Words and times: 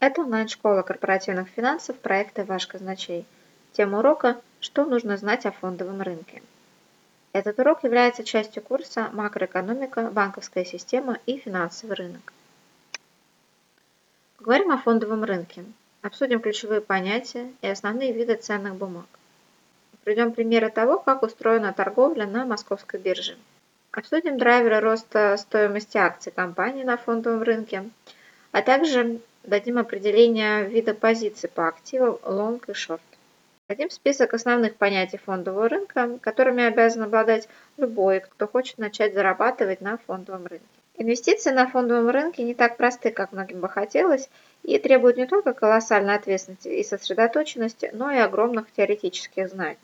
Это 0.00 0.20
онлайн-школа 0.20 0.82
корпоративных 0.82 1.48
финансов 1.48 1.98
проекта 1.98 2.44
«Ваш 2.44 2.68
казначей». 2.68 3.26
Тема 3.72 3.98
урока 3.98 4.40
«Что 4.60 4.84
нужно 4.84 5.16
знать 5.16 5.44
о 5.44 5.50
фондовом 5.50 6.02
рынке?». 6.02 6.40
Этот 7.32 7.58
урок 7.58 7.82
является 7.82 8.22
частью 8.22 8.62
курса 8.62 9.10
«Макроэкономика, 9.12 10.08
банковская 10.12 10.64
система 10.64 11.18
и 11.26 11.38
финансовый 11.38 11.94
рынок». 11.94 12.32
Поговорим 14.36 14.70
о 14.70 14.78
фондовом 14.78 15.24
рынке. 15.24 15.64
Обсудим 16.02 16.38
ключевые 16.38 16.80
понятия 16.80 17.52
и 17.60 17.66
основные 17.66 18.12
виды 18.12 18.36
ценных 18.36 18.76
бумаг. 18.76 19.06
Приведем 20.04 20.32
примеры 20.32 20.70
того, 20.70 21.00
как 21.00 21.24
устроена 21.24 21.72
торговля 21.72 22.24
на 22.24 22.46
московской 22.46 23.00
бирже. 23.00 23.36
Обсудим 23.90 24.38
драйверы 24.38 24.78
роста 24.78 25.36
стоимости 25.36 25.98
акций 25.98 26.30
компании 26.30 26.84
на 26.84 26.96
фондовом 26.96 27.42
рынке, 27.42 27.90
а 28.52 28.62
также 28.62 29.20
дадим 29.48 29.78
определение 29.78 30.64
вида 30.64 30.94
позиций 30.94 31.48
по 31.48 31.68
активам 31.68 32.18
long 32.22 32.62
и 32.66 32.72
short. 32.72 33.00
Дадим 33.68 33.90
список 33.90 34.34
основных 34.34 34.76
понятий 34.76 35.18
фондового 35.18 35.68
рынка, 35.68 36.18
которыми 36.20 36.64
обязан 36.64 37.02
обладать 37.02 37.48
любой, 37.76 38.20
кто 38.20 38.46
хочет 38.46 38.78
начать 38.78 39.14
зарабатывать 39.14 39.80
на 39.80 39.98
фондовом 39.98 40.46
рынке. 40.46 40.64
Инвестиции 40.96 41.50
на 41.50 41.66
фондовом 41.66 42.10
рынке 42.10 42.42
не 42.42 42.54
так 42.54 42.76
просты, 42.76 43.10
как 43.10 43.32
многим 43.32 43.60
бы 43.60 43.68
хотелось, 43.68 44.28
и 44.64 44.78
требуют 44.78 45.16
не 45.16 45.26
только 45.26 45.52
колоссальной 45.52 46.14
ответственности 46.14 46.68
и 46.68 46.82
сосредоточенности, 46.82 47.90
но 47.92 48.10
и 48.10 48.16
огромных 48.16 48.72
теоретических 48.72 49.48
знаний. 49.48 49.76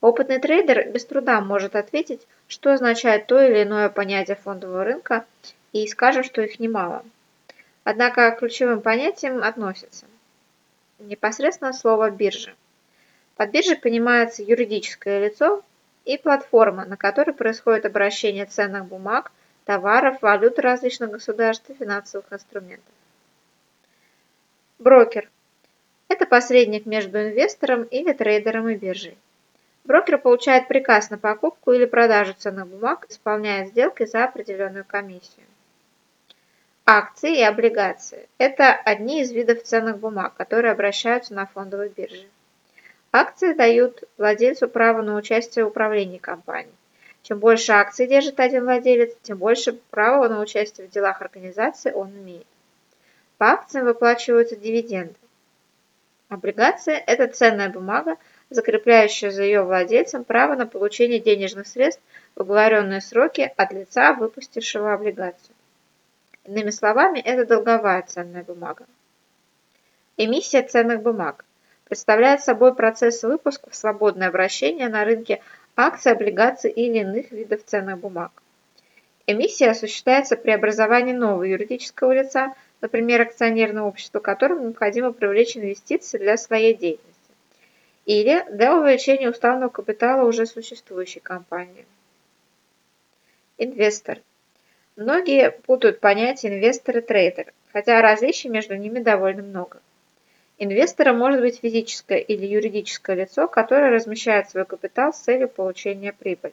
Опытный 0.00 0.38
трейдер 0.38 0.90
без 0.90 1.04
труда 1.04 1.40
может 1.40 1.76
ответить, 1.76 2.26
что 2.48 2.72
означает 2.72 3.26
то 3.26 3.40
или 3.40 3.62
иное 3.62 3.90
понятие 3.90 4.36
фондового 4.36 4.82
рынка, 4.82 5.26
и 5.72 5.86
скажем, 5.86 6.24
что 6.24 6.42
их 6.42 6.58
немало. 6.58 7.04
Однако 7.84 8.30
к 8.30 8.38
ключевым 8.40 8.82
понятиям 8.82 9.42
относятся 9.42 10.06
непосредственно 10.98 11.72
слово 11.72 12.10
биржа. 12.10 12.54
Под 13.36 13.50
биржей 13.50 13.76
понимается 13.76 14.42
юридическое 14.42 15.26
лицо 15.26 15.62
и 16.04 16.18
платформа, 16.18 16.84
на 16.84 16.96
которой 16.96 17.32
происходит 17.32 17.86
обращение 17.86 18.44
ценных 18.44 18.84
бумаг, 18.84 19.32
товаров, 19.64 20.20
валют 20.20 20.58
различных 20.58 21.10
государств 21.10 21.70
и 21.70 21.74
финансовых 21.74 22.30
инструментов. 22.32 22.92
Брокер– 24.78 25.30
это 26.08 26.26
посредник 26.26 26.86
между 26.86 27.18
инвестором 27.18 27.84
или 27.84 28.12
трейдером 28.12 28.68
и 28.68 28.74
биржей. 28.74 29.16
Брокер 29.84 30.18
получает 30.18 30.68
приказ 30.68 31.10
на 31.10 31.18
покупку 31.18 31.72
или 31.72 31.86
продажу 31.86 32.34
ценных 32.34 32.66
бумаг, 32.66 33.06
исполняя 33.08 33.64
сделки 33.66 34.04
за 34.04 34.24
определенную 34.24 34.84
комиссию. 34.84 35.46
Акции 36.92 37.38
и 37.38 37.42
облигации– 37.44 38.28
это 38.38 38.72
одни 38.72 39.22
из 39.22 39.30
видов 39.30 39.62
ценных 39.62 39.98
бумаг, 39.98 40.34
которые 40.34 40.72
обращаются 40.72 41.32
на 41.32 41.46
фондовой 41.46 41.88
бирже. 41.88 42.26
Акции 43.12 43.52
дают 43.52 44.02
владельцу 44.18 44.68
право 44.68 45.00
на 45.00 45.14
участие 45.14 45.64
в 45.64 45.68
управлении 45.68 46.18
компанией. 46.18 46.74
Чем 47.22 47.38
больше 47.38 47.70
акций 47.70 48.08
держит 48.08 48.40
один 48.40 48.64
владелец, 48.64 49.12
тем 49.22 49.38
больше 49.38 49.74
права 49.90 50.28
на 50.28 50.40
участие 50.40 50.88
в 50.88 50.90
делах 50.90 51.22
организации 51.22 51.92
он 51.92 52.10
имеет. 52.10 52.46
По 53.38 53.52
акциям 53.52 53.84
выплачиваются 53.84 54.56
дивиденды. 54.56 55.14
Облигация– 56.28 56.96
это 57.06 57.28
ценная 57.28 57.68
бумага, 57.68 58.16
закрепляющая 58.48 59.30
за 59.30 59.44
ее 59.44 59.62
владельцем 59.62 60.24
право 60.24 60.56
на 60.56 60.66
получение 60.66 61.20
денежных 61.20 61.68
средств 61.68 62.02
в 62.34 62.40
оговоренные 62.40 63.00
сроки 63.00 63.52
от 63.56 63.72
лица, 63.72 64.12
выпустившего 64.14 64.92
облигацию. 64.92 65.54
Иными 66.50 66.70
словами, 66.70 67.20
это 67.20 67.46
долговая 67.46 68.02
ценная 68.02 68.42
бумага. 68.42 68.84
Эмиссия 70.16 70.64
ценных 70.64 71.00
бумаг 71.00 71.44
представляет 71.84 72.42
собой 72.42 72.74
процесс 72.74 73.22
выпуска 73.22 73.70
в 73.70 73.76
свободное 73.76 74.26
обращение 74.26 74.88
на 74.88 75.04
рынке 75.04 75.40
акций, 75.76 76.10
облигаций 76.10 76.72
или 76.72 76.98
иных 76.98 77.30
видов 77.30 77.64
ценных 77.64 78.00
бумаг. 78.00 78.32
Эмиссия 79.28 79.70
осуществляется 79.70 80.36
при 80.36 80.50
образовании 80.50 81.12
нового 81.12 81.44
юридического 81.44 82.10
лица, 82.10 82.52
например, 82.80 83.20
акционерного 83.20 83.86
общества, 83.86 84.18
которому 84.18 84.64
необходимо 84.64 85.12
привлечь 85.12 85.56
инвестиции 85.56 86.18
для 86.18 86.36
своей 86.36 86.74
деятельности, 86.74 87.30
или 88.06 88.44
для 88.50 88.76
увеличения 88.76 89.30
уставного 89.30 89.68
капитала 89.68 90.26
уже 90.26 90.46
существующей 90.46 91.20
компании. 91.20 91.86
Инвестор– 93.56 94.18
Многие 95.00 95.50
путают 95.50 95.98
понятия 95.98 96.48
инвестор 96.48 96.98
и 96.98 97.00
трейдер, 97.00 97.54
хотя 97.72 98.02
различий 98.02 98.50
между 98.50 98.76
ними 98.76 98.98
довольно 98.98 99.42
много. 99.42 99.80
Инвестором 100.58 101.16
может 101.16 101.40
быть 101.40 101.58
физическое 101.58 102.18
или 102.18 102.44
юридическое 102.44 103.16
лицо, 103.16 103.48
которое 103.48 103.88
размещает 103.88 104.50
свой 104.50 104.66
капитал 104.66 105.14
с 105.14 105.20
целью 105.20 105.48
получения 105.48 106.12
прибыли. 106.12 106.52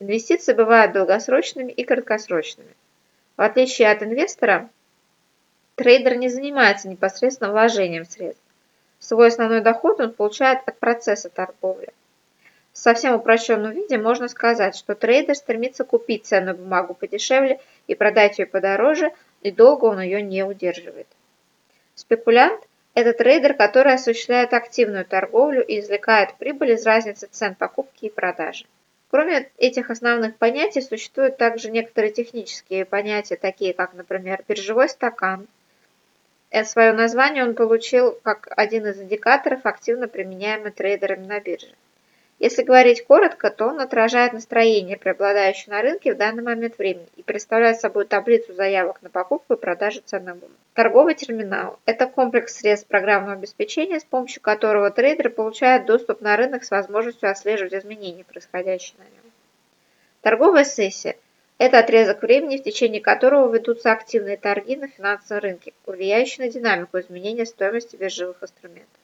Инвестиции 0.00 0.54
бывают 0.54 0.94
долгосрочными 0.94 1.70
и 1.70 1.84
краткосрочными. 1.84 2.74
В 3.36 3.42
отличие 3.42 3.90
от 3.90 4.02
инвестора, 4.02 4.70
трейдер 5.74 6.16
не 6.16 6.30
занимается 6.30 6.88
непосредственно 6.88 7.50
вложением 7.50 8.06
средств. 8.06 8.42
Свой 8.98 9.28
основной 9.28 9.60
доход 9.60 10.00
он 10.00 10.14
получает 10.14 10.60
от 10.64 10.78
процесса 10.78 11.28
торговли. 11.28 11.92
В 12.72 12.78
совсем 12.78 13.14
упрощенном 13.14 13.72
виде 13.72 13.98
можно 13.98 14.28
сказать, 14.28 14.76
что 14.76 14.94
трейдер 14.94 15.34
стремится 15.34 15.84
купить 15.84 16.26
ценную 16.26 16.56
бумагу 16.56 16.94
подешевле 16.94 17.60
и 17.86 17.94
продать 17.94 18.38
ее 18.38 18.46
подороже, 18.46 19.12
и 19.42 19.50
долго 19.50 19.84
он 19.84 20.00
ее 20.00 20.22
не 20.22 20.42
удерживает. 20.42 21.06
Спекулянт– 21.94 22.62
это 22.94 23.12
трейдер, 23.12 23.54
который 23.54 23.92
осуществляет 23.92 24.54
активную 24.54 25.04
торговлю 25.04 25.62
и 25.62 25.80
извлекает 25.80 26.34
прибыль 26.38 26.72
из 26.72 26.86
разницы 26.86 27.28
цен 27.30 27.54
покупки 27.54 28.06
и 28.06 28.10
продажи. 28.10 28.64
Кроме 29.10 29.50
этих 29.58 29.90
основных 29.90 30.36
понятий, 30.36 30.80
существуют 30.80 31.36
также 31.36 31.70
некоторые 31.70 32.14
технические 32.14 32.86
понятия, 32.86 33.36
такие 33.36 33.74
как, 33.74 33.92
например, 33.92 34.42
биржевой 34.48 34.88
стакан. 34.88 35.46
Э, 36.48 36.64
Свое 36.64 36.92
название 36.92 37.44
он 37.44 37.54
получил 37.54 38.18
как 38.22 38.48
один 38.56 38.86
из 38.86 38.98
индикаторов, 38.98 39.66
активно 39.66 40.08
применяемый 40.08 40.70
трейдерами 40.70 41.26
на 41.26 41.40
бирже. 41.40 41.74
Если 42.42 42.64
говорить 42.64 43.04
коротко, 43.04 43.50
то 43.50 43.66
он 43.68 43.80
отражает 43.80 44.32
настроение, 44.32 44.96
преобладающее 44.96 45.72
на 45.72 45.80
рынке 45.80 46.12
в 46.12 46.16
данный 46.16 46.42
момент 46.42 46.76
времени 46.76 47.06
и 47.14 47.22
представляет 47.22 47.78
собой 47.78 48.04
таблицу 48.04 48.52
заявок 48.52 49.00
на 49.00 49.10
покупку 49.10 49.54
и 49.54 49.56
продажу 49.56 50.00
ценных 50.04 50.38
бумаг. 50.38 50.56
Торговый 50.74 51.14
терминал– 51.14 51.78
это 51.86 52.08
комплекс 52.08 52.56
средств 52.56 52.88
программного 52.88 53.34
обеспечения, 53.34 54.00
с 54.00 54.04
помощью 54.04 54.42
которого 54.42 54.90
трейдер 54.90 55.30
получает 55.30 55.86
доступ 55.86 56.20
на 56.20 56.36
рынок 56.36 56.64
с 56.64 56.72
возможностью 56.72 57.30
отслеживать 57.30 57.74
изменения, 57.74 58.24
происходящие 58.24 58.98
на 58.98 59.04
нем. 59.04 59.32
Торговая 60.20 60.64
сессия– 60.64 61.14
это 61.58 61.78
отрезок 61.78 62.22
времени, 62.22 62.56
в 62.56 62.64
течение 62.64 63.00
которого 63.00 63.54
ведутся 63.54 63.92
активные 63.92 64.36
торги 64.36 64.74
на 64.74 64.88
финансовом 64.88 65.42
рынке, 65.44 65.74
влияющие 65.86 66.44
на 66.44 66.52
динамику 66.52 66.98
изменения 66.98 67.46
стоимости 67.46 67.94
биржевых 67.94 68.42
инструментов. 68.42 69.01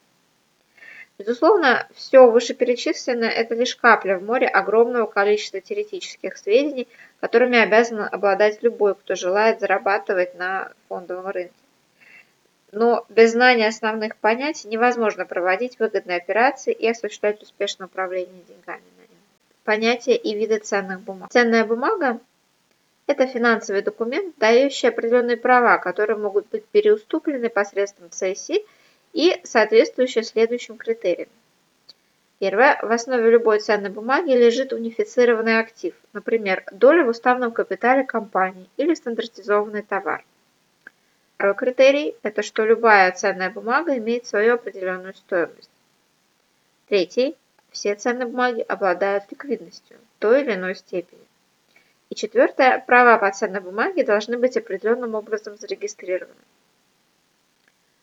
Безусловно, 1.18 1.88
все 1.94 2.30
вышеперечисленное– 2.30 3.28
это 3.30 3.56
лишь 3.56 3.74
капля 3.74 4.18
в 4.18 4.22
море 4.22 4.46
огромного 4.46 5.06
количества 5.06 5.60
теоретических 5.60 6.36
сведений, 6.36 6.86
которыми 7.20 7.58
обязан 7.58 8.02
обладать 8.02 8.62
любой, 8.62 8.94
кто 8.94 9.16
желает 9.16 9.58
зарабатывать 9.58 10.36
на 10.36 10.70
фондовом 10.88 11.26
рынке. 11.26 11.52
Но 12.70 13.04
без 13.08 13.32
знания 13.32 13.66
основных 13.66 14.14
понятий 14.16 14.68
невозможно 14.68 15.26
проводить 15.26 15.80
выгодные 15.80 16.18
операции 16.18 16.72
и 16.72 16.88
осуществлять 16.88 17.42
успешное 17.42 17.88
управление 17.88 18.44
деньгами 18.46 18.84
на 18.98 19.02
нем. 19.02 19.20
Понятия 19.64 20.14
и 20.14 20.36
виды 20.36 20.58
ценных 20.58 21.00
бумаг. 21.00 21.32
Ценная 21.32 21.64
бумага– 21.64 22.20
это 23.08 23.26
финансовый 23.26 23.82
документ, 23.82 24.36
дающий 24.38 24.86
определенные 24.86 25.36
права, 25.36 25.78
которые 25.78 26.16
могут 26.16 26.46
быть 26.50 26.64
переуступлены 26.66 27.48
посредством 27.48 28.08
цессии– 28.12 28.64
и 29.18 29.40
соответствующие 29.42 30.22
следующим 30.22 30.76
критериям. 30.76 31.28
Первое. 32.38 32.78
В 32.80 32.92
основе 32.92 33.28
любой 33.32 33.58
ценной 33.58 33.90
бумаги 33.90 34.30
лежит 34.30 34.72
унифицированный 34.72 35.58
актив, 35.58 35.92
например, 36.12 36.62
доля 36.70 37.02
в 37.04 37.08
уставном 37.08 37.50
капитале 37.50 38.04
компании 38.04 38.70
или 38.76 38.94
стандартизованный 38.94 39.82
товар. 39.82 40.24
Второй 41.34 41.56
критерий– 41.56 42.14
это 42.22 42.42
что 42.42 42.64
любая 42.64 43.10
ценная 43.10 43.50
бумага 43.50 43.98
имеет 43.98 44.24
свою 44.24 44.54
определенную 44.54 45.14
стоимость. 45.14 45.70
Третий– 46.88 47.36
все 47.72 47.96
ценные 47.96 48.28
бумаги 48.28 48.60
обладают 48.60 49.24
ликвидностью 49.32 49.96
в 49.96 50.20
той 50.20 50.42
или 50.42 50.54
иной 50.54 50.76
степени. 50.76 51.26
И 52.08 52.14
четвертое– 52.14 52.78
права 52.86 53.18
по 53.18 53.32
ценной 53.32 53.60
бумаге 53.60 54.04
должны 54.04 54.38
быть 54.38 54.56
определенным 54.56 55.16
образом 55.16 55.56
зарегистрированы. 55.56 56.36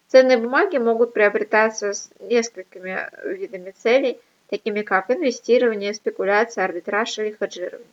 Ценные 0.07 0.37
бумаги 0.37 0.77
могут 0.77 1.13
приобретаться 1.13 1.93
с 1.93 2.09
несколькими 2.19 3.09
видами 3.23 3.71
целей, 3.71 4.19
такими 4.49 4.81
как 4.81 5.09
инвестирование, 5.09 5.93
спекуляция, 5.93 6.65
арбитраж 6.65 7.17
или 7.19 7.35
хеджирование. 7.39 7.87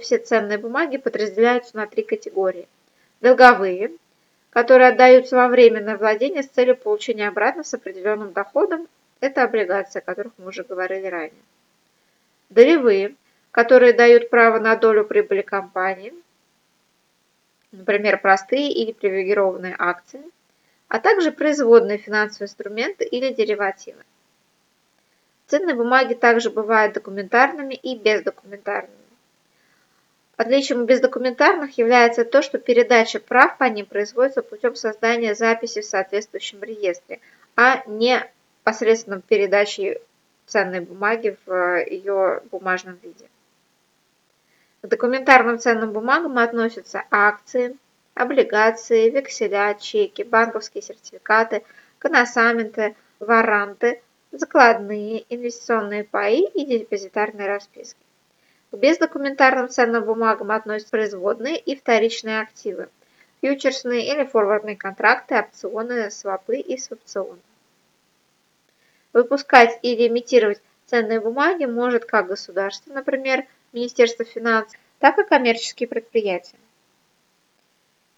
Все 0.00 0.18
ценные 0.18 0.58
бумаги 0.58 0.98
подразделяются 0.98 1.76
на 1.76 1.86
три 1.86 2.02
категории. 2.02 2.68
Долговые 3.20 3.90
которые 4.50 4.88
отдаются 4.88 5.36
во 5.36 5.48
временное 5.48 5.96
владение 5.96 6.42
с 6.42 6.48
целью 6.48 6.76
получения 6.76 7.28
обратно 7.28 7.64
с 7.64 7.74
определенным 7.74 8.32
доходом. 8.32 8.88
Это 9.20 9.42
облигации, 9.42 9.98
о 9.98 10.02
которых 10.02 10.32
мы 10.38 10.48
уже 10.48 10.64
говорили 10.64 11.06
ранее. 11.06 11.42
Долевые, 12.50 13.14
которые 13.50 13.92
дают 13.92 14.30
право 14.30 14.58
на 14.58 14.76
долю 14.76 15.04
прибыли 15.04 15.42
компании, 15.42 16.14
например, 17.72 18.18
простые 18.20 18.72
или 18.72 18.92
привилегированные 18.92 19.74
акции, 19.78 20.22
а 20.88 20.98
также 20.98 21.32
производные 21.32 21.98
финансовые 21.98 22.46
инструменты 22.46 23.04
или 23.04 23.32
деривативы. 23.32 24.02
Ценные 25.46 25.74
бумаги 25.74 26.14
также 26.14 26.50
бывают 26.50 26.94
документарными 26.94 27.74
и 27.74 27.96
бездокументарными. 27.96 28.94
Отличием 30.36 30.86
бездокументарных 30.86 31.78
является 31.78 32.24
то, 32.24 32.42
что 32.42 32.58
передача 32.58 33.18
прав 33.18 33.58
по 33.58 33.64
ним 33.64 33.86
производится 33.86 34.42
путем 34.42 34.76
создания 34.76 35.34
записи 35.34 35.80
в 35.80 35.84
соответствующем 35.84 36.62
реестре, 36.62 37.20
а 37.56 37.82
не 37.86 38.24
посредством 38.62 39.20
передачи 39.20 40.00
ценной 40.46 40.80
бумаги 40.80 41.36
в 41.44 41.84
ее 41.86 42.42
бумажном 42.50 42.98
виде. 43.02 43.28
К 44.82 44.86
документарным 44.86 45.58
ценным 45.58 45.92
бумагам 45.92 46.38
относятся 46.38 47.02
акции, 47.10 47.76
облигации, 48.18 49.10
векселя, 49.10 49.74
чеки, 49.74 50.22
банковские 50.22 50.82
сертификаты, 50.82 51.62
коносаменты, 51.98 52.96
варанты, 53.20 54.02
закладные, 54.32 55.24
инвестиционные 55.28 56.04
паи 56.04 56.42
и 56.42 56.64
депозитарные 56.64 57.46
расписки. 57.46 58.00
К 58.70 58.76
бездокументарным 58.76 59.68
ценным 59.68 60.04
бумагам 60.04 60.50
относятся 60.50 60.90
производные 60.90 61.58
и 61.58 61.76
вторичные 61.76 62.40
активы, 62.40 62.88
фьючерсные 63.40 64.12
или 64.12 64.24
форвардные 64.24 64.76
контракты, 64.76 65.36
опционы, 65.36 66.10
свопы 66.10 66.58
и 66.58 66.76
свопционы. 66.76 67.38
Выпускать 69.12 69.78
или 69.82 70.08
имитировать 70.08 70.60
ценные 70.86 71.20
бумаги 71.20 71.64
может 71.64 72.04
как 72.04 72.26
государство, 72.26 72.92
например, 72.92 73.46
Министерство 73.72 74.24
финансов, 74.24 74.78
так 74.98 75.18
и 75.18 75.24
коммерческие 75.24 75.88
предприятия. 75.88 76.56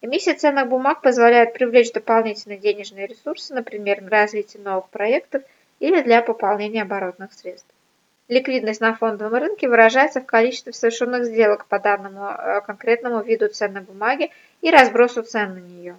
Эмиссия 0.03 0.35
ценных 0.35 0.69
бумаг 0.69 1.03
позволяет 1.03 1.53
привлечь 1.53 1.93
дополнительные 1.93 2.59
денежные 2.59 3.07
ресурсы, 3.07 3.53
например, 3.53 4.01
на 4.01 4.09
развитие 4.09 4.63
новых 4.63 4.89
проектов 4.89 5.43
или 5.79 6.01
для 6.01 6.23
пополнения 6.23 6.83
оборотных 6.83 7.35
средств. 7.35 7.69
Ликвидность 8.29 8.81
на 8.81 8.95
фондовом 8.95 9.35
рынке 9.35 9.69
выражается 9.69 10.21
в 10.21 10.27
количестве 10.27 10.73
совершенных 10.73 11.25
сделок 11.25 11.67
по 11.67 11.79
данному 11.79 12.31
э, 12.31 12.61
конкретному 12.63 13.23
виду 13.23 13.49
ценной 13.49 13.83
бумаги 13.83 14.31
и 14.63 14.71
разбросу 14.71 15.23
цен 15.23 15.55
на 15.55 15.59
нее. 15.59 15.97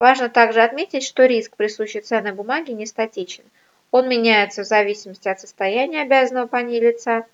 Важно 0.00 0.28
также 0.28 0.60
отметить, 0.60 1.04
что 1.04 1.24
риск, 1.24 1.54
присущий 1.54 2.00
ценной 2.00 2.32
бумаге, 2.32 2.72
не 2.72 2.86
статичен. 2.86 3.44
Он 3.92 4.08
меняется 4.08 4.62
в 4.62 4.66
зависимости 4.66 5.28
от 5.28 5.38
состояния 5.38 6.02
обязанного 6.02 6.48
по 6.48 6.56
ней 6.56 6.80
лица 6.80 7.26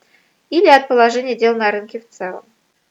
или 0.50 0.67
от 0.67 0.87
положения 0.87 1.34
дел 1.34 1.55
на 1.55 1.70
рынке 1.70 2.00
в 2.00 2.08
целом. 2.11 2.44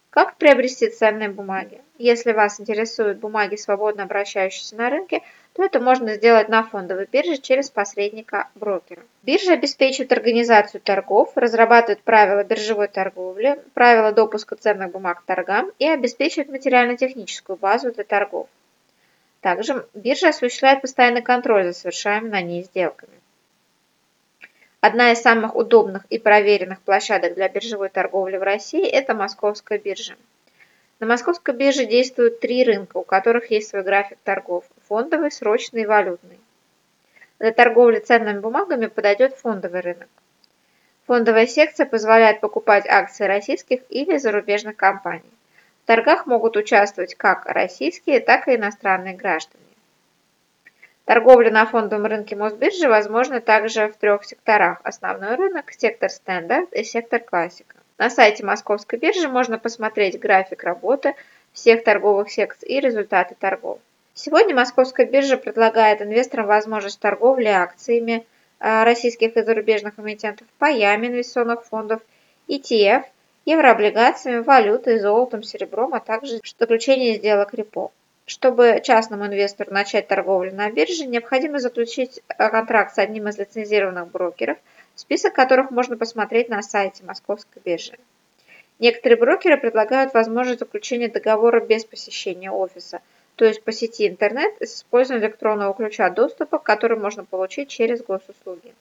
Как 0.09 0.37
приобрести 0.37 0.89
ценные 0.89 1.29
бумаги? 1.29 1.81
Если 1.99 2.31
вас 2.31 2.59
интересуют 2.59 3.17
бумаги, 3.17 3.55
свободно 3.55 4.03
обращающиеся 4.03 4.75
на 4.75 4.91
рынке, 4.91 5.23
то 5.53 5.63
это 5.63 5.79
можно 5.79 6.13
сделать 6.13 6.47
на 6.47 6.63
фондовой 6.63 7.07
бирже 7.11 7.37
через 7.37 7.71
посредника 7.71 8.49
брокера. 8.53 9.01
Биржа 9.23 9.53
обеспечивает 9.53 10.11
организацию 10.11 10.79
торгов, 10.79 11.31
разрабатывает 11.35 12.03
правила 12.03 12.43
биржевой 12.43 12.87
торговли, 12.87 13.59
правила 13.73 14.11
допуска 14.11 14.55
ценных 14.55 14.91
бумаг 14.91 15.21
к 15.21 15.25
торгам 15.25 15.71
и 15.79 15.87
обеспечивает 15.87 16.49
материально-техническую 16.49 17.57
базу 17.57 17.91
для 17.91 18.03
торгов. 18.03 18.47
Также 19.41 19.87
биржа 19.95 20.29
осуществляет 20.29 20.81
постоянный 20.81 21.23
контроль 21.23 21.65
за 21.65 21.73
совершаемыми 21.73 22.29
на 22.29 22.41
ней 22.41 22.63
сделками. 22.63 23.13
Одна 24.81 25.11
из 25.11 25.21
самых 25.21 25.55
удобных 25.55 26.05
и 26.11 26.19
проверенных 26.19 26.79
площадок 26.81 27.33
для 27.33 27.49
биржевой 27.49 27.89
торговли 27.89 28.37
в 28.37 28.43
России– 28.43 28.85
это 28.87 29.15
Московская 29.15 29.79
биржа. 29.79 30.15
На 30.99 31.05
московской 31.05 31.53
бирже 31.53 31.85
действуют 31.85 32.39
три 32.39 32.63
рынка, 32.63 32.97
у 32.97 33.03
которых 33.03 33.51
есть 33.51 33.69
свой 33.69 33.83
график 33.83 34.17
торгов– 34.23 34.65
фондовый, 34.87 35.31
срочный 35.31 35.83
и 35.83 35.85
валютный. 35.85 36.39
Для 37.39 37.51
торговли 37.51 37.99
ценными 37.99 38.39
бумагами 38.39 38.87
подойдет 38.87 39.35
фондовый 39.35 39.81
рынок. 39.81 40.09
Фондовая 41.05 41.45
секция 41.45 41.85
позволяет 41.85 42.41
покупать 42.41 42.87
акции 42.87 43.25
российских 43.25 43.81
или 43.89 44.17
зарубежных 44.17 44.75
компаний. 44.75 45.31
В 45.83 45.87
торгах 45.87 46.25
могут 46.25 46.57
участвовать 46.57 47.13
как 47.15 47.45
российские, 47.45 48.19
так 48.19 48.47
и 48.47 48.55
иностранные 48.55 49.15
граждане. 49.15 49.63
Торговля 51.05 51.51
на 51.51 51.65
фондовом 51.65 52.07
рынке 52.07 52.35
Мосбиржи 52.35 52.89
возможна 52.89 53.39
также 53.39 53.87
в 53.87 53.95
трех 53.97 54.25
секторах. 54.25 54.81
Основной 54.83 55.35
рынок, 55.35 55.71
сектор 55.71 56.09
стандарт 56.09 56.73
и 56.73 56.83
сектор 56.83 57.21
классика. 57.21 57.77
На 57.97 58.11
сайте 58.11 58.45
Московской 58.45 58.99
биржи 58.99 59.27
можно 59.27 59.57
посмотреть 59.57 60.19
график 60.19 60.63
работы 60.63 61.15
всех 61.51 61.83
торговых 61.83 62.29
секций 62.29 62.69
и 62.69 62.79
результаты 62.79 63.35
торгов. 63.39 63.79
Сегодня 64.13 64.55
Московская 64.55 65.07
биржа 65.07 65.37
предлагает 65.37 66.01
инвесторам 66.01 66.45
возможность 66.45 66.99
торговли 66.99 67.47
акциями 67.47 68.25
э, 68.59 68.83
российских 68.83 69.35
и 69.35 69.41
зарубежных 69.41 69.99
эмитентов, 69.99 70.47
паями 70.59 71.07
инвестиционных 71.07 71.65
фондов, 71.65 72.01
ETF, 72.47 73.03
еврооблигациями, 73.45 74.43
валютой, 74.43 74.99
золотом, 74.99 75.41
серебром, 75.41 75.95
а 75.95 75.99
также 75.99 76.39
заключение 76.59 77.15
сделок 77.15 77.53
репо. 77.55 77.91
Чтобы 78.25 78.81
частному 78.83 79.25
инвестору 79.25 79.73
начать 79.73 80.07
торговлю 80.07 80.53
на 80.53 80.69
бирже, 80.69 81.07
необходимо 81.07 81.59
заключить 81.59 82.21
э, 82.27 82.49
контракт 82.49 82.93
с 82.93 82.99
одним 82.99 83.27
из 83.27 83.39
лицензированных 83.39 84.11
брокеров– 84.11 84.57
список 84.99 85.33
которых 85.33 85.71
можно 85.71 85.95
посмотреть 85.95 86.49
на 86.49 86.61
сайте 86.61 87.03
Московской 87.03 87.61
биржи. 87.63 87.97
Некоторые 88.79 89.17
брокеры 89.17 89.57
предлагают 89.57 90.13
возможность 90.13 90.59
заключения 90.59 91.07
договора 91.07 91.59
без 91.59 91.85
посещения 91.85 92.51
офиса, 92.51 93.01
то 93.35 93.45
есть 93.45 93.63
по 93.63 93.71
сети 93.71 94.07
интернет 94.07 94.53
с 94.59 94.79
использованием 94.79 95.29
электронного 95.29 95.73
ключа 95.73 96.09
доступа, 96.09 96.57
который 96.57 96.97
можно 96.97 97.23
получить 97.23 97.69
через 97.69 98.03
госуслуги. 98.03 98.73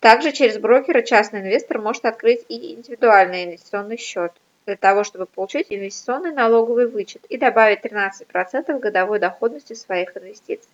Также 0.00 0.32
через 0.32 0.58
брокера 0.58 1.02
частный 1.02 1.40
инвестор 1.40 1.80
может 1.80 2.04
открыть 2.04 2.44
и 2.48 2.74
индивидуальный 2.74 3.44
инвестиционный 3.44 3.96
счет 3.96 4.32
для 4.66 4.76
того, 4.76 5.02
чтобы 5.04 5.26
получить 5.26 5.66
инвестиционный 5.70 6.32
налоговый 6.32 6.86
вычет 6.86 7.24
и 7.26 7.36
добавить 7.36 7.84
13% 7.84 8.78
годовой 8.78 9.18
доходности 9.18 9.72
своих 9.72 10.16
инвестиций. 10.16 10.70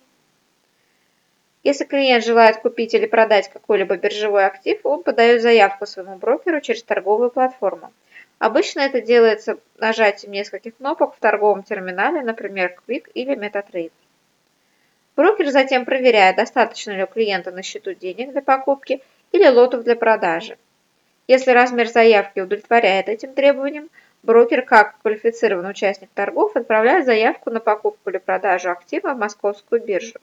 Если 1.63 1.83
клиент 1.85 2.25
желает 2.25 2.57
купить 2.57 2.95
или 2.95 3.05
продать 3.05 3.49
какой-либо 3.49 3.95
биржевой 3.95 4.45
актив, 4.45 4.79
он 4.83 5.03
подает 5.03 5.43
заявку 5.43 5.85
своему 5.85 6.15
брокеру 6.15 6.59
через 6.59 6.81
торговую 6.81 7.29
платформу. 7.29 7.93
Обычно 8.39 8.79
это 8.79 8.99
делается 8.99 9.59
нажатием 9.77 10.33
нескольких 10.33 10.75
кнопок 10.77 11.15
в 11.15 11.19
торговом 11.19 11.61
терминале, 11.61 12.21
например, 12.21 12.75
Quick 12.87 13.11
или 13.13 13.35
MetaTrade. 13.35 13.91
Брокер 15.15 15.51
затем 15.51 15.85
проверяет, 15.85 16.37
достаточно 16.37 16.91
ли 16.91 17.03
у 17.03 17.07
клиента 17.07 17.51
на 17.51 17.61
счету 17.61 17.93
денег 17.93 18.31
для 18.31 18.41
покупки 18.41 19.03
или 19.31 19.47
лотов 19.47 19.83
для 19.83 19.95
продажи. 19.95 20.57
Если 21.27 21.51
размер 21.51 21.87
заявки 21.87 22.39
удовлетворяет 22.39 23.07
этим 23.07 23.33
требованиям, 23.33 23.89
брокер, 24.23 24.63
как 24.63 24.99
квалифицированный 25.01 25.69
участник 25.69 26.09
торгов, 26.15 26.55
отправляет 26.55 27.05
заявку 27.05 27.51
на 27.51 27.59
покупку 27.59 28.09
или 28.09 28.17
продажу 28.17 28.71
актива 28.71 29.13
в 29.13 29.19
московскую 29.19 29.83
биржу. 29.83 30.19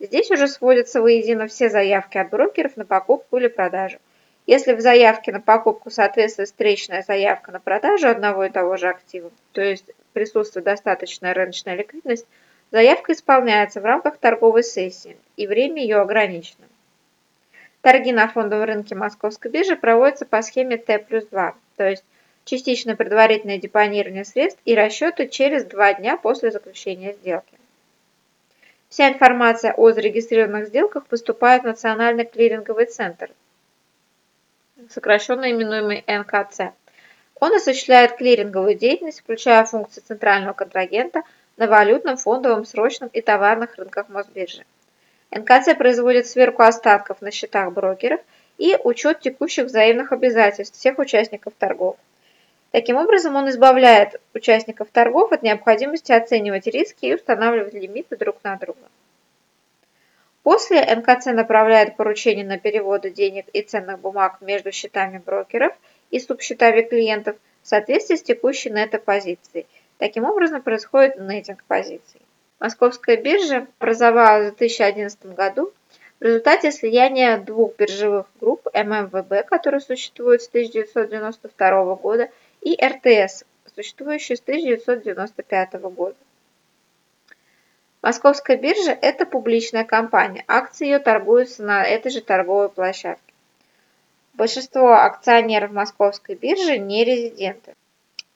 Здесь 0.00 0.30
уже 0.30 0.46
сводятся 0.46 1.02
воедино 1.02 1.48
все 1.48 1.68
заявки 1.70 2.18
от 2.18 2.30
брокеров 2.30 2.76
на 2.76 2.84
покупку 2.84 3.36
или 3.36 3.48
продажу. 3.48 3.98
Если 4.46 4.72
в 4.72 4.80
заявке 4.80 5.32
на 5.32 5.40
покупку 5.40 5.90
соответствует 5.90 6.48
встречная 6.48 7.02
заявка 7.02 7.52
на 7.52 7.60
продажу 7.60 8.08
одного 8.08 8.44
и 8.44 8.50
того 8.50 8.76
же 8.76 8.88
актива, 8.88 9.30
то 9.52 9.60
есть 9.60 9.84
присутствует 10.12 10.64
достаточная 10.64 11.34
рыночная 11.34 11.74
ликвидность, 11.74 12.26
заявка 12.70 13.12
исполняется 13.12 13.80
в 13.80 13.84
рамках 13.84 14.18
торговой 14.18 14.62
сессии, 14.62 15.16
и 15.36 15.46
время 15.46 15.82
ее 15.82 15.96
ограничено. 15.96 16.66
Торги 17.82 18.12
на 18.12 18.28
фондовом 18.28 18.64
рынке 18.64 18.94
Московской 18.94 19.50
биржи 19.50 19.76
проводятся 19.76 20.26
по 20.26 20.40
схеме 20.42 20.76
Т 20.76 20.98
плюс 20.98 21.26
2, 21.26 21.54
то 21.76 21.88
есть 21.88 22.04
частичное 22.44 22.96
предварительное 22.96 23.58
депонирование 23.58 24.24
средств 24.24 24.60
и 24.64 24.74
расчеты 24.74 25.28
через 25.28 25.64
два 25.64 25.92
дня 25.92 26.16
после 26.16 26.50
заключения 26.50 27.12
сделки. 27.12 27.58
Вся 28.88 29.10
информация 29.10 29.74
о 29.74 29.92
зарегистрированных 29.92 30.68
сделках 30.68 31.06
поступает 31.06 31.62
в 31.62 31.66
Национальный 31.66 32.24
клиринговый 32.24 32.86
центр, 32.86 33.30
сокращенно 34.88 35.50
именуемый 35.50 36.04
НКЦ. 36.06 36.72
Он 37.38 37.54
осуществляет 37.54 38.16
клиринговую 38.16 38.74
деятельность, 38.76 39.20
включая 39.20 39.64
функции 39.64 40.00
центрального 40.00 40.54
контрагента 40.54 41.22
на 41.58 41.66
валютном, 41.66 42.16
фондовом, 42.16 42.64
срочном 42.64 43.10
и 43.12 43.20
товарных 43.20 43.76
рынках 43.76 44.08
Мосбиржи. 44.08 44.64
НКЦ 45.30 45.76
производит 45.76 46.26
сверку 46.26 46.62
остатков 46.62 47.20
на 47.20 47.30
счетах 47.30 47.72
брокеров 47.72 48.20
и 48.56 48.76
учет 48.82 49.20
текущих 49.20 49.66
взаимных 49.66 50.12
обязательств 50.12 50.78
всех 50.78 50.98
участников 50.98 51.52
торгов. 51.58 51.96
Таким 52.70 52.96
образом, 52.96 53.34
он 53.36 53.48
избавляет 53.48 54.20
участников 54.34 54.88
торгов 54.92 55.32
от 55.32 55.42
необходимости 55.42 56.12
оценивать 56.12 56.66
риски 56.66 57.06
и 57.06 57.14
устанавливать 57.14 57.72
лимиты 57.72 58.16
друг 58.16 58.36
на 58.44 58.56
друга. 58.56 58.88
После 60.42 60.80
НКЦ 60.82 61.26
направляет 61.26 61.96
поручение 61.96 62.44
на 62.44 62.58
переводы 62.58 63.10
денег 63.10 63.46
и 63.52 63.62
ценных 63.62 64.00
бумаг 64.00 64.40
между 64.40 64.70
счетами 64.72 65.18
брокеров 65.18 65.74
и 66.10 66.20
субсчетами 66.20 66.82
клиентов 66.82 67.36
в 67.62 67.68
соответствии 67.68 68.16
с 68.16 68.22
текущей 68.22 68.70
нето-позицией. 68.70 69.66
Таким 69.98 70.24
образом 70.24 70.62
происходит 70.62 71.18
нетинг 71.18 71.64
позиций. 71.64 72.20
Московская 72.60 73.16
биржа 73.16 73.66
образовалась 73.78 74.52
в 74.52 74.56
2011 74.56 75.34
году 75.34 75.72
в 76.20 76.24
результате 76.24 76.72
слияния 76.72 77.38
двух 77.38 77.76
биржевых 77.76 78.26
групп 78.40 78.66
ММВБ, 78.74 79.46
которые 79.46 79.80
существуют 79.80 80.42
с 80.42 80.48
1992 80.48 81.94
года, 81.96 82.28
и 82.60 82.76
РТС, 82.82 83.44
существующие 83.74 84.36
с 84.36 84.40
1995 84.40 85.74
года. 85.74 86.16
Московская 88.02 88.56
биржа– 88.56 88.92
это 89.02 89.26
публичная 89.26 89.84
компания, 89.84 90.44
акции 90.46 90.86
ее 90.86 90.98
торгуются 90.98 91.62
на 91.62 91.84
этой 91.84 92.10
же 92.10 92.20
торговой 92.20 92.68
площадке. 92.68 93.34
Большинство 94.34 94.92
акционеров 94.92 95.72
Московской 95.72 96.36
биржи 96.36 96.78
не 96.78 97.04
резиденты. 97.04 97.74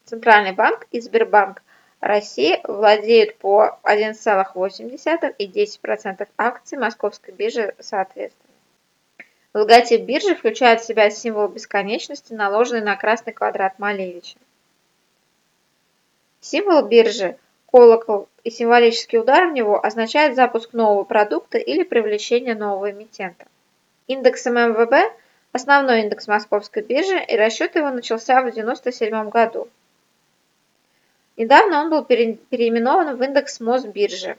Центральный 0.04 0.52
банк 0.52 0.86
и 0.90 1.00
Сбербанк 1.00 1.62
России 2.00 2.60
владеют 2.64 3.36
по 3.36 3.78
1,8 3.84 5.34
и 5.38 5.46
10% 5.46 6.28
акций 6.36 6.76
Московской 6.76 7.32
биржи 7.32 7.74
соответственно. 7.78 8.51
Логотип 9.54 10.02
биржи 10.02 10.34
включает 10.34 10.80
в 10.80 10.86
себя 10.86 11.10
символ 11.10 11.48
бесконечности, 11.48 12.32
наложенный 12.32 12.80
на 12.80 12.96
красный 12.96 13.32
квадрат 13.32 13.78
Малевича. 13.78 14.38
Символ 16.40 16.82
биржи, 16.82 17.36
колокол 17.66 18.28
и 18.44 18.50
символический 18.50 19.18
удар 19.18 19.48
в 19.48 19.52
него 19.52 19.84
означают 19.84 20.36
запуск 20.36 20.72
нового 20.72 21.04
продукта 21.04 21.58
или 21.58 21.82
привлечение 21.82 22.54
нового 22.54 22.90
эмитента. 22.90 23.46
Индекс 24.06 24.46
ММВБ– 24.46 24.94
основной 25.52 26.00
индекс 26.00 26.26
Московской 26.26 26.82
биржи, 26.82 27.22
и 27.22 27.36
расчет 27.36 27.76
его 27.76 27.90
начался 27.90 28.36
в 28.36 28.46
1997 28.46 29.28
году. 29.28 29.68
Недавно 31.36 31.82
он 31.82 31.90
был 31.90 32.04
переименован 32.04 33.16
в 33.16 33.22
индекс 33.22 33.60
Мосбиржи. 33.60 34.36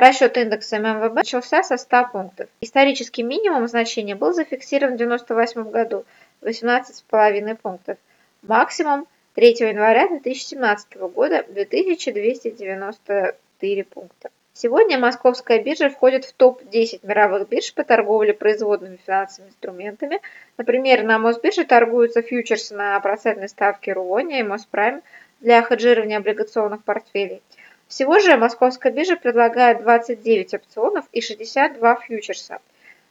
Расчет 0.00 0.36
индекса 0.38 0.78
ММВБ 0.78 1.14
начался 1.14 1.62
со 1.62 1.76
100 1.76 2.08
пунктов. 2.10 2.48
Исторический 2.62 3.22
минимум 3.22 3.68
значения 3.68 4.14
был 4.14 4.32
зафиксирован 4.32 4.92
в 4.92 4.94
1998 4.94 5.70
году– 5.70 6.06
18,5 6.40 7.56
пунктов. 7.56 7.98
Максимум 8.40 9.06
3 9.34 9.56
января 9.58 10.08
2017 10.08 10.96
года– 10.96 11.44
2294 11.48 13.84
пункта. 13.84 14.30
Сегодня 14.54 14.98
Московская 14.98 15.62
биржа 15.62 15.90
входит 15.90 16.24
в 16.24 16.32
топ-10 16.32 17.00
мировых 17.02 17.46
бирж 17.50 17.74
по 17.74 17.84
торговле 17.84 18.32
производными 18.32 18.98
финансовыми 19.04 19.50
инструментами. 19.50 20.22
Например, 20.56 21.02
на 21.02 21.18
Мосбирже 21.18 21.66
торгуются 21.66 22.22
фьючерсы 22.22 22.74
на 22.74 22.98
процентной 23.00 23.50
ставке 23.50 23.92
Руония 23.92 24.40
и 24.40 24.44
Моспрайм– 24.44 25.02
для 25.40 25.62
хеджирования 25.62 26.18
облигационных 26.18 26.84
портфелей. 26.84 27.42
Всего 27.90 28.20
же 28.20 28.36
Московская 28.36 28.92
биржа 28.92 29.16
предлагает 29.16 29.82
29 29.82 30.54
опционов 30.54 31.06
и 31.10 31.20
62 31.20 31.96
фьючерса. 31.96 32.60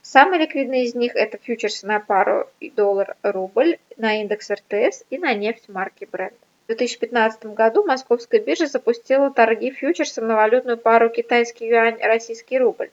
Самые 0.01 0.39
ликвидные 0.39 0.86
из 0.86 0.95
них 0.95 1.17
это 1.17 1.38
фьючерсы 1.38 1.86
на 1.86 2.00
пару 2.00 2.48
доллар-рубль, 2.62 3.77
на 3.98 4.21
индекс 4.21 4.50
РТС 4.50 5.03
и 5.09 5.17
на 5.17 5.33
нефть 5.33 5.67
марки 5.67 6.07
Brent. 6.09 6.33
В 6.63 6.67
2015 6.67 7.48
году 7.48 7.83
Московская 7.83 8.39
биржа 8.39 8.67
запустила 8.67 9.29
торги 9.31 9.69
фьючерсом 9.71 10.27
на 10.27 10.38
валютную 10.38 10.77
пару 10.77 11.09
китайский 11.09 11.67
юань-российский 11.67 12.57
рубль. 12.57 12.89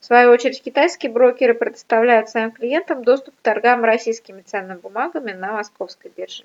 В 0.00 0.04
свою 0.04 0.30
очередь, 0.30 0.62
китайские 0.62 1.10
брокеры 1.10 1.54
предоставляют 1.54 2.28
своим 2.28 2.50
клиентам 2.50 3.02
доступ 3.02 3.34
к 3.36 3.40
торгам 3.40 3.82
российскими 3.84 4.42
ценными 4.42 4.80
бумагами 4.80 5.32
на 5.32 5.54
Московской 5.54 6.12
бирже. 6.14 6.44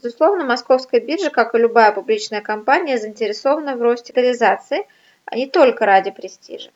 Безусловно, 0.00 0.44
Московская 0.44 1.00
биржа, 1.00 1.30
как 1.30 1.56
и 1.56 1.58
любая 1.58 1.90
публичная 1.90 2.40
компания, 2.40 2.98
заинтересована 2.98 3.74
в 3.74 3.82
росте 3.82 4.12
капитализации, 4.12 4.86
а 5.24 5.34
не 5.34 5.48
только 5.48 5.86
ради 5.86 6.12
престижа. 6.12 6.70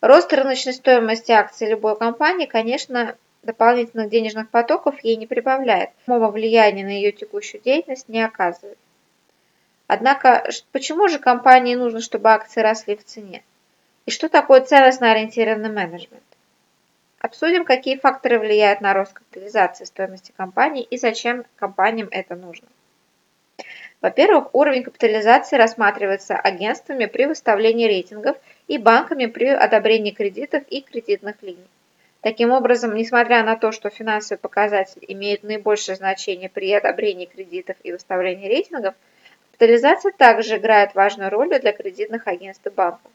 Рост 0.00 0.32
рыночной 0.32 0.72
стоимости 0.72 1.32
акций 1.32 1.68
любой 1.68 1.96
компании, 1.96 2.46
конечно, 2.46 3.16
дополнительных 3.42 4.10
денежных 4.10 4.48
потоков 4.48 5.02
ей 5.02 5.16
не 5.16 5.26
прибавляет, 5.26 5.90
прямого 6.04 6.30
влияния 6.30 6.84
на 6.84 6.90
ее 6.90 7.10
текущую 7.10 7.60
деятельность 7.60 8.08
не 8.08 8.22
оказывает. 8.22 8.78
Однако, 9.88 10.48
почему 10.70 11.08
же 11.08 11.18
компании 11.18 11.74
нужно, 11.74 12.00
чтобы 12.00 12.30
акции 12.30 12.60
росли 12.60 12.94
в 12.94 13.04
цене? 13.04 13.42
И 14.06 14.12
что 14.12 14.28
такое 14.28 14.60
ценностно 14.60 15.10
ориентированный 15.10 15.70
менеджмент? 15.70 16.22
Обсудим, 17.22 17.64
какие 17.64 17.98
факторы 17.98 18.40
влияют 18.40 18.80
на 18.80 18.94
рост 18.94 19.12
капитализации 19.12 19.84
стоимости 19.84 20.32
компании 20.36 20.82
и 20.82 20.96
зачем 20.96 21.44
компаниям 21.54 22.08
это 22.10 22.34
нужно. 22.34 22.66
Во-первых, 24.00 24.52
уровень 24.52 24.82
капитализации 24.82 25.54
рассматривается 25.56 26.34
агентствами 26.34 27.06
при 27.06 27.26
выставлении 27.26 27.86
рейтингов 27.86 28.36
и 28.66 28.76
банками 28.76 29.26
при 29.26 29.46
одобрении 29.46 30.10
кредитов 30.10 30.64
и 30.68 30.80
кредитных 30.80 31.36
линий. 31.42 31.70
Таким 32.22 32.50
образом, 32.50 32.92
несмотря 32.96 33.44
на 33.44 33.54
то, 33.54 33.70
что 33.70 33.88
финансовые 33.88 34.40
показатели 34.40 35.04
имеют 35.06 35.44
наибольшее 35.44 35.94
значение 35.94 36.48
при 36.48 36.72
одобрении 36.72 37.26
кредитов 37.26 37.76
и 37.84 37.92
выставлении 37.92 38.48
рейтингов, 38.48 38.96
капитализация 39.52 40.10
также 40.10 40.56
играет 40.56 40.96
важную 40.96 41.30
роль 41.30 41.56
для 41.60 41.72
кредитных 41.72 42.26
агентств 42.26 42.66
и 42.66 42.70
банков 42.70 43.12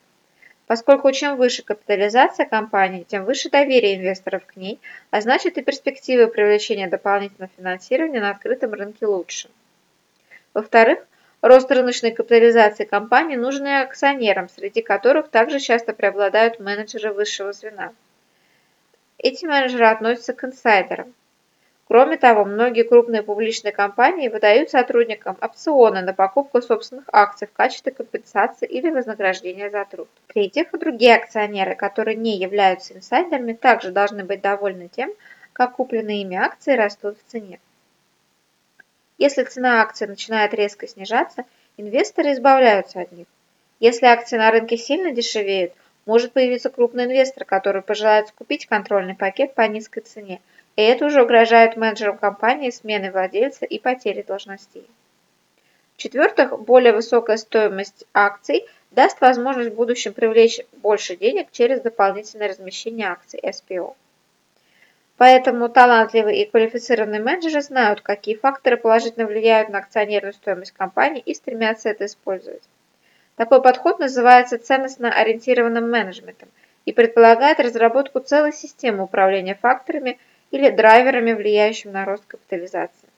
поскольку 0.68 1.12
чем 1.12 1.38
выше 1.38 1.64
капитализация 1.64 2.46
компании, 2.46 3.06
тем 3.08 3.26
выше 3.26 3.50
доверие 3.50 3.96
инвесторов 3.96 4.46
к 4.46 4.58
ней, 4.58 4.80
а 5.10 5.22
значит 5.22 5.58
и 5.58 5.64
перспективы 5.64 6.28
привлечения 6.28 6.88
дополнительного 6.88 7.50
финансирования 7.58 8.20
на 8.20 8.32
открытом 8.32 8.74
рынке 8.74 9.06
лучше. 9.06 9.50
Во-вторых, 10.54 11.00
рост 11.42 11.72
рыночной 11.72 12.12
капитализации 12.12 12.84
компании 12.84 13.38
нужен 13.38 13.66
и 13.66 13.72
акционерам, 13.72 14.50
среди 14.50 14.82
которых 14.82 15.30
также 15.30 15.60
часто 15.60 15.94
преобладают 15.94 16.60
менеджеры 16.60 17.14
высшего 17.14 17.54
звена. 17.54 17.94
Эти 19.18 19.46
менеджеры 19.46 19.88
относятся 19.88 20.34
к 20.34 20.44
инсайдерам. 20.44 21.14
Кроме 21.88 22.18
того, 22.18 22.44
многие 22.44 22.84
крупные 22.84 23.24
публичные 23.24 23.72
компании 23.72 24.28
выдают 24.28 24.70
сотрудникам 24.70 25.38
опционы 25.40 26.02
на 26.02 26.14
покупку 26.14 26.62
собственных 26.62 27.06
акций 27.14 27.48
в 27.48 27.54
качестве 27.54 27.94
компенсации 27.94 28.68
или 28.68 28.90
вознаграждения 28.90 29.70
за 29.70 29.86
труд. 29.86 30.10
В-третьих, 30.28 30.68
другие 30.74 31.16
акционеры, 31.16 31.76
которые 31.76 32.18
не 32.18 32.38
являются 32.38 32.94
инсайдерами, 32.94 33.54
также 33.54 33.92
должны 33.92 34.26
быть 34.26 34.42
довольны 34.42 34.90
тем, 34.90 35.12
как 35.54 35.78
купленные 35.78 36.24
ими 36.24 36.36
акции 36.36 36.76
растут 36.76 37.18
в 37.20 37.32
цене. 37.32 37.58
Если 39.18 39.44
цена 39.46 39.82
акций 39.82 40.08
начинает 40.08 40.54
резко 40.54 40.90
снижаться, 40.90 41.46
инвесторы 41.78 42.34
избавляются 42.34 43.00
от 43.00 43.14
них. 43.14 43.28
Если 43.80 44.08
акции 44.08 44.38
на 44.38 44.52
рынке 44.52 44.76
сильно 44.76 45.12
дешевеют, 45.12 45.72
может 46.06 46.34
появиться 46.34 46.70
крупный 46.70 47.06
инвестор, 47.06 47.46
который 47.46 47.82
пожелает 47.82 48.32
купить 48.32 48.66
контрольный 48.66 49.16
пакет 49.16 49.56
по 49.56 49.62
низкой 49.62 50.02
цене– 50.02 50.42
и 50.78 50.82
это 50.84 51.06
уже 51.06 51.24
угрожает 51.24 51.76
менеджерам 51.76 52.18
компании 52.18 52.70
смены 52.70 53.12
владельца 53.12 53.66
и 53.66 53.80
потери 53.80 54.22
должностей. 54.22 54.88
В-четвертых, 55.96 56.60
более 56.62 56.94
высокая 56.94 57.38
стоимость 57.38 58.06
акций 58.14 58.68
даст 58.92 59.20
возможность 59.20 59.72
в 59.72 59.76
будущем 59.76 60.14
привлечь 60.14 60.60
больше 60.74 61.16
денег 61.16 61.48
через 61.52 61.82
дополнительное 61.82 62.50
размещение 62.50 63.08
акций 63.08 63.40
SPO. 63.44 63.96
Поэтому 65.18 65.68
талантливые 65.68 66.44
и 66.44 66.50
квалифицированные 66.50 67.22
менеджеры 67.22 67.64
знают, 67.64 68.02
какие 68.02 68.36
факторы 68.36 68.78
положительно 68.78 69.26
влияют 69.26 69.70
на 69.70 69.80
акционерную 69.80 70.34
стоимость 70.34 70.74
компании 70.74 71.24
и 71.26 71.34
стремятся 71.34 71.90
это 71.90 72.06
использовать. 72.06 72.62
Такой 73.36 73.64
подход 73.64 73.98
называется 73.98 74.60
ценностно 74.60 75.12
ориентированным 75.12 75.90
менеджментом 75.90 76.50
и 76.86 76.94
предполагает 76.94 77.60
разработку 77.60 78.20
целой 78.20 78.54
системы 78.54 79.06
управления 79.06 79.56
факторами– 79.56 80.20
или 80.52 80.70
драйверами, 80.70 81.34
влияющими 81.34 81.92
на 81.92 82.06
рост 82.06 82.26
капитализации. 82.26 83.10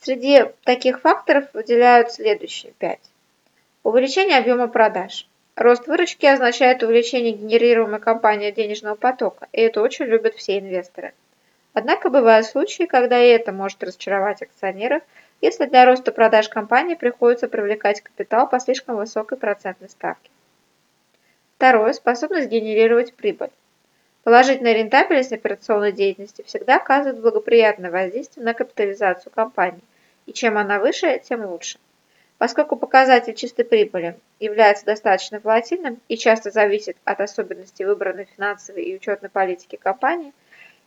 Среди 0.00 0.44
таких 0.64 1.00
факторов 1.00 1.44
выделяют 1.52 2.12
следующие 2.12 2.72
пять. 2.72 3.00
Увеличение 3.82 4.38
объема 4.38 4.68
продаж. 4.68 5.28
Рост 5.56 5.88
выручки 5.88 6.24
означает 6.24 6.82
увеличение 6.82 7.32
генерируемой 7.32 7.98
компанией 7.98 8.52
денежного 8.52 8.94
потока, 8.94 9.48
и 9.52 9.60
это 9.60 9.82
очень 9.82 10.04
любят 10.04 10.34
все 10.36 10.58
инвесторы. 10.58 11.14
Однако 11.72 12.10
бывают 12.10 12.46
случаи, 12.46 12.84
когда 12.84 13.18
и 13.22 13.28
это 13.28 13.52
может 13.52 13.82
разочаровать 13.82 14.42
акционеров, 14.42 15.02
если 15.40 15.66
для 15.66 15.84
роста 15.84 16.12
продаж 16.12 16.48
компании 16.48 16.94
приходится 16.94 17.48
привлекать 17.48 18.00
капитал 18.00 18.48
по 18.48 18.60
слишком 18.60 18.96
высокой 18.96 19.38
процентной 19.38 19.88
ставке. 19.88 20.30
Второе– 21.56 21.92
способность 21.94 22.48
генерировать 22.48 23.14
прибыль. 23.14 23.50
Положительная 24.28 24.74
рентабельность 24.74 25.32
операционной 25.32 25.90
деятельности 25.90 26.42
всегда 26.42 26.76
оказывает 26.76 27.18
благоприятное 27.18 27.90
воздействие 27.90 28.44
на 28.44 28.52
капитализацию 28.52 29.32
компании, 29.32 29.80
и 30.26 30.34
чем 30.34 30.58
она 30.58 30.80
выше, 30.80 31.18
тем 31.24 31.46
лучше. 31.46 31.78
Поскольку 32.36 32.76
показатель 32.76 33.34
чистой 33.34 33.64
прибыли 33.64 34.18
является 34.38 34.84
достаточно 34.84 35.40
волатильным 35.42 35.98
и 36.08 36.18
часто 36.18 36.50
зависит 36.50 36.98
от 37.04 37.22
особенностей 37.22 37.86
выбранной 37.86 38.28
финансовой 38.36 38.82
и 38.82 38.96
учетной 38.96 39.30
политики 39.30 39.76
компании, 39.76 40.34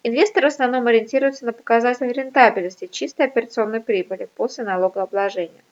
инвесторы 0.03 0.47
в 0.47 0.53
основном 0.53 0.85
ориентируются 0.85 1.45
на 1.45 1.51
показатель 1.51 2.11
рентабельности 2.11 2.85
чистой 2.85 3.25
операционной 3.25 3.81
прибыли 3.81 4.29
после 4.35 4.65
налогообложения. 4.65 5.63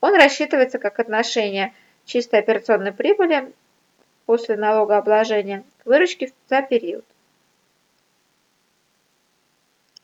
Он 0.00 0.14
рассчитывается 0.14 0.78
как 0.78 1.00
отношение 1.00 1.74
чистой 2.04 2.38
операционной 2.38 2.92
прибыли 2.92 3.50
после 4.32 4.56
налогообложения 4.56 5.62
к 5.82 5.84
выручке 5.84 6.32
за 6.48 6.62
период. 6.62 7.04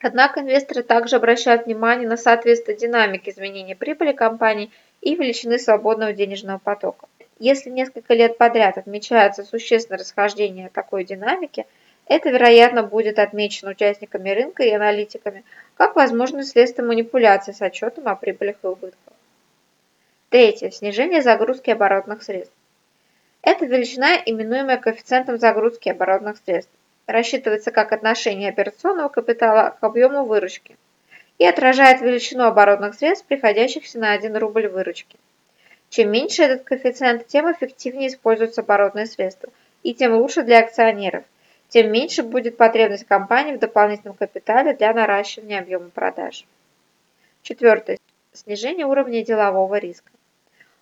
Однако 0.01 0.41
инвесторы 0.41 0.83
также 0.83 1.17
обращают 1.17 1.65
внимание 1.65 2.07
на 2.07 2.19
соответствие 2.19 2.77
динамики 2.77 3.31
изменения 3.31 3.75
прибыли 3.75 4.13
компании 4.13 4.71
и 5.01 5.15
величины 5.15 5.59
свободного 5.59 6.13
денежного 6.13 6.59
потока. 6.59 7.09
Если 7.39 7.71
несколько 7.71 8.13
лет 8.13 8.37
подряд 8.37 8.77
отмечается 8.77 9.45
существенное 9.45 9.99
расхождение 9.99 10.69
такой 10.69 11.05
динамики, 11.05 11.65
это, 12.05 12.29
вероятно, 12.29 12.83
будет 12.83 13.19
отмечено 13.19 13.71
участниками 13.71 14.29
рынка 14.29 14.63
и 14.63 14.75
аналитиками 14.75 15.43
как 15.79 15.97
возможное 15.97 16.43
следствие 16.45 16.87
манипуляции 16.87 17.53
с 17.53 17.63
отчетом 17.63 18.09
о 18.09 18.15
прибылях 18.15 18.57
и 18.63 18.67
убытках. 18.67 19.15
Третье. 20.29 20.71
Снижение 20.71 21.23
загрузки 21.23 21.71
оборотных 21.71 22.23
средств. 22.23 22.58
Эта 23.43 23.67
величина, 23.67 24.17
именуемая 24.17 24.79
коэффициентом 24.79 25.39
загрузки 25.39 25.89
оборотных 25.89 26.39
средств, 26.45 26.73
рассчитывается 27.07 27.71
как 27.71 27.93
отношение 27.93 28.51
операционного 28.51 29.09
капитала 29.09 29.77
к 29.81 29.83
объему 29.83 30.25
выручки 30.25 30.77
и 31.39 31.47
отражает 31.47 32.01
величину 32.01 32.45
оборотных 32.45 32.95
средств, 32.95 33.27
приходящихся 33.27 33.99
на 33.99 34.13
1 34.13 34.37
рубль 34.37 34.69
выручки. 34.69 35.17
Чем 35.89 36.11
меньше 36.11 36.43
этот 36.43 36.65
коэффициент, 36.65 37.27
тем 37.27 37.51
эффективнее 37.51 38.09
используются 38.09 38.61
оборотные 38.61 39.07
средства, 39.07 39.51
и 39.83 39.95
тем 39.95 40.15
лучше 40.15 40.43
для 40.43 40.59
акционеров, 40.59 41.25
тем 41.69 41.93
меньше 41.93 42.23
будет 42.23 42.57
потребность 42.57 43.07
компании 43.07 43.55
в 43.55 43.59
дополнительном 43.59 44.17
капитале 44.17 44.75
для 44.75 44.93
наращивания 44.93 45.61
объема 45.61 45.91
продаж. 45.91 46.45
Четвертое. 47.43 47.99
Снижение 48.33 48.85
уровня 48.85 49.25
делового 49.25 49.77
риска. 49.77 50.11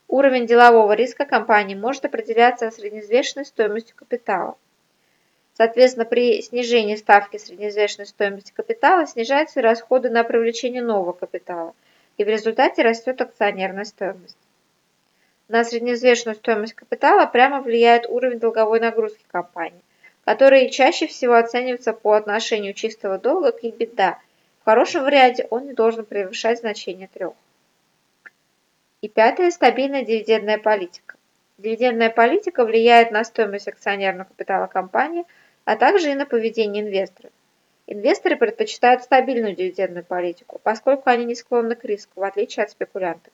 Уровень 0.08 0.46
делового 0.46 0.92
риска 0.92 1.24
компании 1.24 1.74
может 1.74 2.04
определяться 2.04 2.70
среднеизвешенной 2.70 3.44
стоимостью 3.44 3.96
капитала. 3.96 4.56
Соответственно, 5.54 6.04
при 6.04 6.40
снижении 6.42 6.94
ставки 6.94 7.38
среднеизвешенной 7.38 8.06
стоимости 8.06 8.52
капитала 8.52 9.06
снижаются 9.06 9.62
расходы 9.62 10.10
на 10.10 10.22
привлечение 10.22 10.82
нового 10.82 11.12
капитала, 11.12 11.74
и 12.18 12.24
в 12.24 12.28
результате 12.28 12.82
растет 12.82 13.20
акционерная 13.20 13.84
стоимость. 13.84 14.36
На 15.48 15.64
среднеизвешенную 15.64 16.36
стоимость 16.36 16.74
капитала 16.74 17.26
прямо 17.26 17.60
влияет 17.60 18.06
уровень 18.06 18.38
долговой 18.38 18.80
нагрузки 18.80 19.24
компании, 19.30 19.80
который 20.24 20.70
чаще 20.70 21.06
всего 21.06 21.34
оценивается 21.34 21.92
по 21.92 22.12
отношению 22.12 22.74
чистого 22.74 23.18
долга 23.18 23.52
к 23.52 23.64
EBITDA. 23.64 24.16
В 24.60 24.64
хорошем 24.64 25.04
варианте 25.04 25.46
он 25.50 25.66
не 25.66 25.72
должен 25.72 26.04
превышать 26.04 26.60
значение 26.60 27.08
трех. 27.12 27.32
И 29.06 29.08
пятое– 29.08 29.50
стабильная 29.52 30.02
дивидендная 30.02 30.58
политика. 30.58 31.14
Дивидендная 31.58 32.10
политика 32.10 32.64
влияет 32.64 33.12
на 33.12 33.22
стоимость 33.22 33.68
акционерного 33.68 34.26
капитала 34.26 34.66
компании, 34.66 35.24
а 35.64 35.76
также 35.76 36.10
и 36.10 36.14
на 36.16 36.26
поведение 36.26 36.82
инвесторов. 36.82 37.30
Инвесторы 37.86 38.34
предпочитают 38.34 39.04
стабильную 39.04 39.54
дивидендную 39.54 40.04
политику, 40.04 40.60
поскольку 40.60 41.08
они 41.08 41.24
не 41.24 41.36
склонны 41.36 41.76
к 41.76 41.84
риску, 41.84 42.18
в 42.18 42.24
отличие 42.24 42.64
от 42.64 42.72
спекулянтов. 42.72 43.32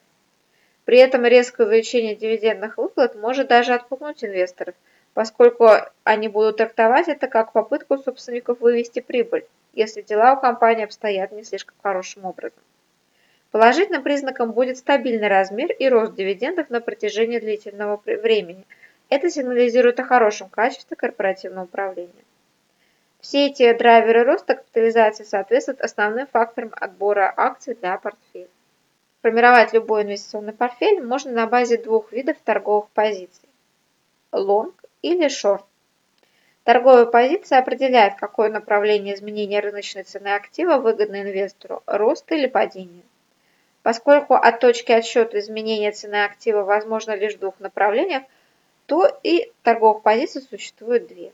При 0.85 0.99
этом 0.99 1.25
резкое 1.25 1.67
увеличение 1.67 2.17
дивидендных 2.17 2.77
выплат 2.77 3.15
может 3.15 3.49
даже 3.49 3.73
отпугнуть 3.73 4.23
инвесторов, 4.23 4.75
поскольку 5.15 5.71
они 6.05 6.29
будут 6.29 6.59
трактовать 6.59 7.09
это 7.09 7.29
как 7.29 7.53
попытку 7.53 7.97
собственников 7.97 8.61
вывести 8.61 9.01
прибыль, 9.01 9.47
если 9.73 10.03
дела 10.03 10.35
у 10.35 10.41
компании 10.43 10.85
обстоят 10.85 11.33
не 11.33 11.45
слишком 11.45 11.77
хорошим 11.83 12.27
образом. 12.27 12.61
Положительным 13.53 14.03
признаком 14.03 14.53
будет 14.53 14.79
стабильный 14.79 15.29
размер 15.29 15.71
и 15.73 15.87
рост 15.87 16.15
дивидендов 16.15 16.71
на 16.71 16.81
протяжении 16.81 17.39
длительного 17.39 18.01
времени. 18.05 18.65
Это 19.11 19.29
сигнализирует 19.29 20.01
о 20.01 20.05
хорошем 20.05 20.49
качестве 20.49 20.97
корпоративного 20.97 21.65
управления. 21.65 22.25
Все 23.21 23.49
эти 23.49 23.71
драйверы 23.75 24.25
роста 24.25 24.55
капитализации 24.55 25.25
соответствуют 25.25 25.83
основным 25.83 26.27
факторам 26.29 26.73
отбора 26.75 27.33
акций 27.37 27.75
для 27.75 27.99
портфеля. 27.99 28.49
Формировать 29.21 29.75
любой 29.75 30.05
инвестиционный 30.05 30.55
портфель 30.55 31.03
можно 31.03 31.31
на 31.31 31.47
базе 31.47 31.77
двух 31.77 32.11
видов 32.11 32.39
торговых 32.43 32.89
позиций– 32.89 33.51
long 34.33 34.73
или 35.03 35.27
short. 35.27 35.65
Торговая 36.65 37.05
позиция 37.05 37.59
определяет, 37.59 38.15
какое 38.15 38.49
направление 38.49 39.15
изменения 39.15 39.61
рыночной 39.61 40.05
цены 40.05 40.29
актива 40.29 40.79
выгодно 40.79 41.21
инвестору– 41.21 41.83
рост 41.87 42.33
или 42.33 42.47
падение. 42.47 43.03
Поскольку 43.83 44.35
от 44.35 44.61
точки 44.61 44.93
отсчета 44.93 45.41
изменения 45.41 45.91
цены 45.91 46.25
актива 46.25 46.63
возможно 46.63 47.17
лишь 47.17 47.35
в 47.35 47.41
двух 47.41 47.59
направлениях, 47.59 48.23
то 48.87 49.07
и 49.25 49.51
торговых 49.63 50.03
позиций 50.03 50.43
существует 50.43 51.09
две. 51.09 51.33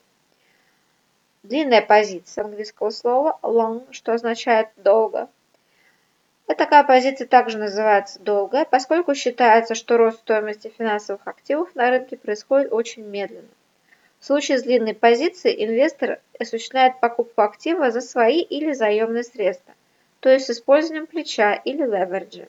Длинная 1.42 1.82
позиция 1.82 2.44
английского 2.44 2.90
слова 2.90 3.38
long, 3.42 3.86
что 3.90 4.12
означает 4.12 4.68
долго. 4.76 5.28
Эта 6.46 6.64
такая 6.64 6.84
позиция 6.84 7.26
также 7.26 7.58
называется 7.58 8.18
долгая, 8.20 8.64
поскольку 8.64 9.14
считается, 9.14 9.74
что 9.74 9.98
рост 9.98 10.20
стоимости 10.20 10.72
финансовых 10.76 11.26
активов 11.26 11.74
на 11.74 11.90
рынке 11.90 12.16
происходит 12.16 12.72
очень 12.72 13.02
медленно. 13.02 13.48
В 14.20 14.24
случае 14.24 14.58
с 14.58 14.62
длинной 14.62 14.94
позицией 14.94 15.64
инвестор 15.66 16.20
осуществляет 16.40 16.98
покупку 17.00 17.42
актива 17.42 17.90
за 17.90 18.00
свои 18.00 18.40
или 18.40 18.72
заемные 18.72 19.22
средства 19.22 19.74
то 20.20 20.28
есть 20.30 20.46
с 20.46 20.50
использованием 20.50 21.06
плеча 21.06 21.54
или 21.54 21.82
левериджа. 21.82 22.48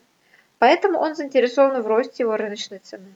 Поэтому 0.58 0.98
он 0.98 1.14
заинтересован 1.14 1.82
в 1.82 1.86
росте 1.86 2.24
его 2.24 2.36
рыночной 2.36 2.78
цены. 2.78 3.14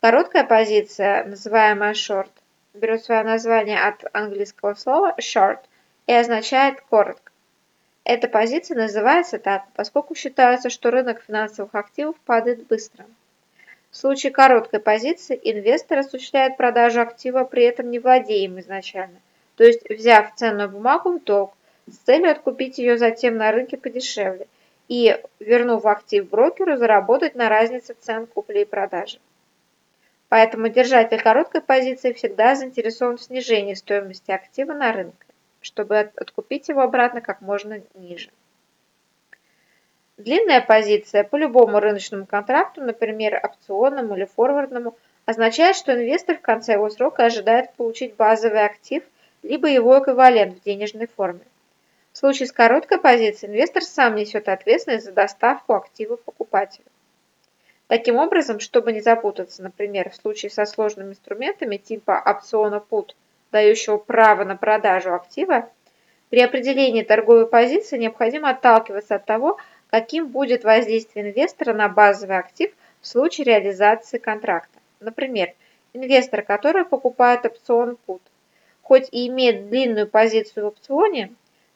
Короткая 0.00 0.44
позиция, 0.44 1.24
называемая 1.24 1.92
short, 1.92 2.30
берет 2.72 3.04
свое 3.04 3.22
название 3.22 3.80
от 3.80 4.04
английского 4.14 4.74
слова 4.74 5.14
short 5.20 5.60
и 6.06 6.12
означает 6.12 6.80
коротко. 6.80 7.30
Эта 8.04 8.28
позиция 8.28 8.76
называется 8.76 9.38
так, 9.38 9.64
поскольку 9.74 10.14
считается, 10.14 10.70
что 10.70 10.90
рынок 10.90 11.22
финансовых 11.22 11.74
активов 11.74 12.16
падает 12.24 12.66
быстро. 12.66 13.04
В 13.90 13.96
случае 13.96 14.32
короткой 14.32 14.80
позиции 14.80 15.38
инвестор 15.42 15.98
осуществляет 15.98 16.56
продажу 16.56 17.00
актива, 17.02 17.44
при 17.44 17.64
этом 17.64 17.90
не 17.90 17.98
владея 17.98 18.46
им 18.46 18.58
изначально, 18.60 19.20
то 19.56 19.64
есть 19.64 19.88
взяв 19.90 20.34
ценную 20.36 20.70
бумагу 20.70 21.18
в 21.18 21.24
долг 21.24 21.52
с 21.86 21.96
целью 21.96 22.30
откупить 22.30 22.78
ее 22.78 22.96
затем 22.96 23.36
на 23.36 23.52
рынке 23.52 23.76
подешевле 23.76 24.46
и, 24.88 25.20
вернув 25.38 25.86
актив 25.86 26.28
брокеру, 26.28 26.76
заработать 26.76 27.34
на 27.34 27.48
разнице 27.48 27.94
цен 27.98 28.26
купли 28.26 28.60
и 28.60 28.64
продажи. 28.64 29.18
Поэтому 30.28 30.68
держатель 30.68 31.20
короткой 31.20 31.60
позиции 31.60 32.12
всегда 32.12 32.54
заинтересован 32.54 33.16
в 33.16 33.22
снижении 33.22 33.74
стоимости 33.74 34.30
актива 34.30 34.72
на 34.72 34.92
рынке, 34.92 35.26
чтобы 35.60 35.98
откупить 35.98 36.68
его 36.68 36.82
обратно 36.82 37.20
как 37.20 37.40
можно 37.40 37.82
ниже. 37.94 38.30
Длинная 40.16 40.60
позиция 40.60 41.24
по 41.24 41.36
любому 41.36 41.80
рыночному 41.80 42.26
контракту, 42.26 42.82
например, 42.82 43.40
опционному 43.42 44.16
или 44.16 44.26
форвардному, 44.26 44.96
означает, 45.24 45.76
что 45.76 45.94
инвестор 45.94 46.36
в 46.36 46.42
конце 46.42 46.74
его 46.74 46.90
срока 46.90 47.24
ожидает 47.24 47.72
получить 47.74 48.16
базовый 48.16 48.64
актив 48.64 49.02
либо 49.42 49.68
его 49.68 49.98
эквивалент 49.98 50.58
в 50.58 50.62
денежной 50.62 51.06
форме. 51.06 51.40
Случае 52.20 52.48
с 52.48 52.52
короткой 52.52 52.98
позицией 52.98 53.50
инвестор 53.50 53.82
сам 53.82 54.14
несет 54.14 54.50
ответственность 54.50 55.06
за 55.06 55.12
доставку 55.12 55.72
актива 55.72 56.16
покупателю. 56.16 56.84
Таким 57.86 58.16
образом, 58.16 58.60
чтобы 58.60 58.92
не 58.92 59.00
запутаться, 59.00 59.62
например, 59.62 60.10
в 60.10 60.16
случае 60.16 60.50
со 60.50 60.66
сложными 60.66 61.12
инструментами 61.12 61.78
типа 61.78 62.22
опциона 62.22 62.84
put, 62.90 63.12
дающего 63.52 63.96
право 63.96 64.44
на 64.44 64.54
продажу 64.54 65.14
актива, 65.14 65.70
при 66.28 66.42
определении 66.42 67.02
торговой 67.02 67.46
позиции 67.46 67.96
необходимо 67.96 68.50
отталкиваться 68.50 69.14
от 69.14 69.24
того, 69.24 69.56
каким 69.88 70.26
будет 70.26 70.62
воздействие 70.62 71.30
инвестора 71.30 71.72
на 71.72 71.88
базовый 71.88 72.36
актив 72.36 72.70
в 73.00 73.06
случае 73.06 73.46
реализации 73.46 74.18
контракта. 74.18 74.78
Например, 75.00 75.54
инвестор, 75.94 76.42
который 76.42 76.84
покупает 76.84 77.46
опцион 77.46 77.96
put, 78.06 78.20
хоть 78.82 79.08
и 79.10 79.26
имеет 79.28 79.70
длинную 79.70 80.06
позицию 80.06 80.64
в 80.64 80.68
опционе, 80.68 81.32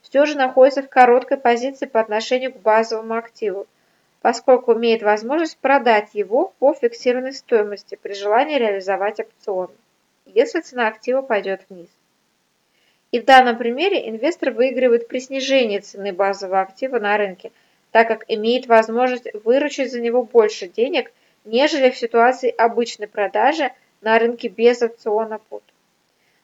все 0.09 0.27
же 0.27 0.37
находится 0.37 0.83
в 0.83 0.89
короткой 0.89 1.39
позиции 1.39 1.87
по 1.87 1.99
отношению 1.99 2.53
к 2.53 2.61
базовому 2.61 3.15
активу, 3.15 3.67
поскольку 4.21 4.75
имеет 4.75 5.03
возможность 5.03 5.57
продать 5.59 6.11
его 6.13 6.53
по 6.59 6.75
фиксированной 6.75 7.33
стоимости 7.33 7.99
при 8.01 8.13
желании 8.13 8.59
реализовать 8.59 9.21
опцион, 9.21 9.71
если 10.27 10.61
цена 10.61 10.89
актива 10.89 11.23
пойдет 11.23 11.63
вниз. 11.69 11.89
И 13.13 13.21
в 13.21 13.25
данном 13.25 13.57
примере 13.57 14.09
инвестор 14.09 14.51
выигрывает 14.51 15.09
при 15.09 15.21
снижении 15.21 15.79
цены 15.79 16.13
базового 16.13 16.61
актива 16.61 16.99
на 16.99 17.17
рынке, 17.17 17.51
так 17.91 18.07
как 18.07 18.25
имеет 18.29 18.67
возможность 18.67 19.29
выручить 19.45 19.91
за 19.91 20.01
него 20.01 20.23
больше 20.23 20.69
денег, 20.69 21.13
нежели 21.45 21.91
в 21.91 21.97
ситуации 21.97 22.51
обычной 22.51 23.09
продажи 23.09 23.73
на 24.03 24.19
рынке 24.19 24.49
без 24.49 24.83
опциона 24.83 25.39
пут. 25.49 25.63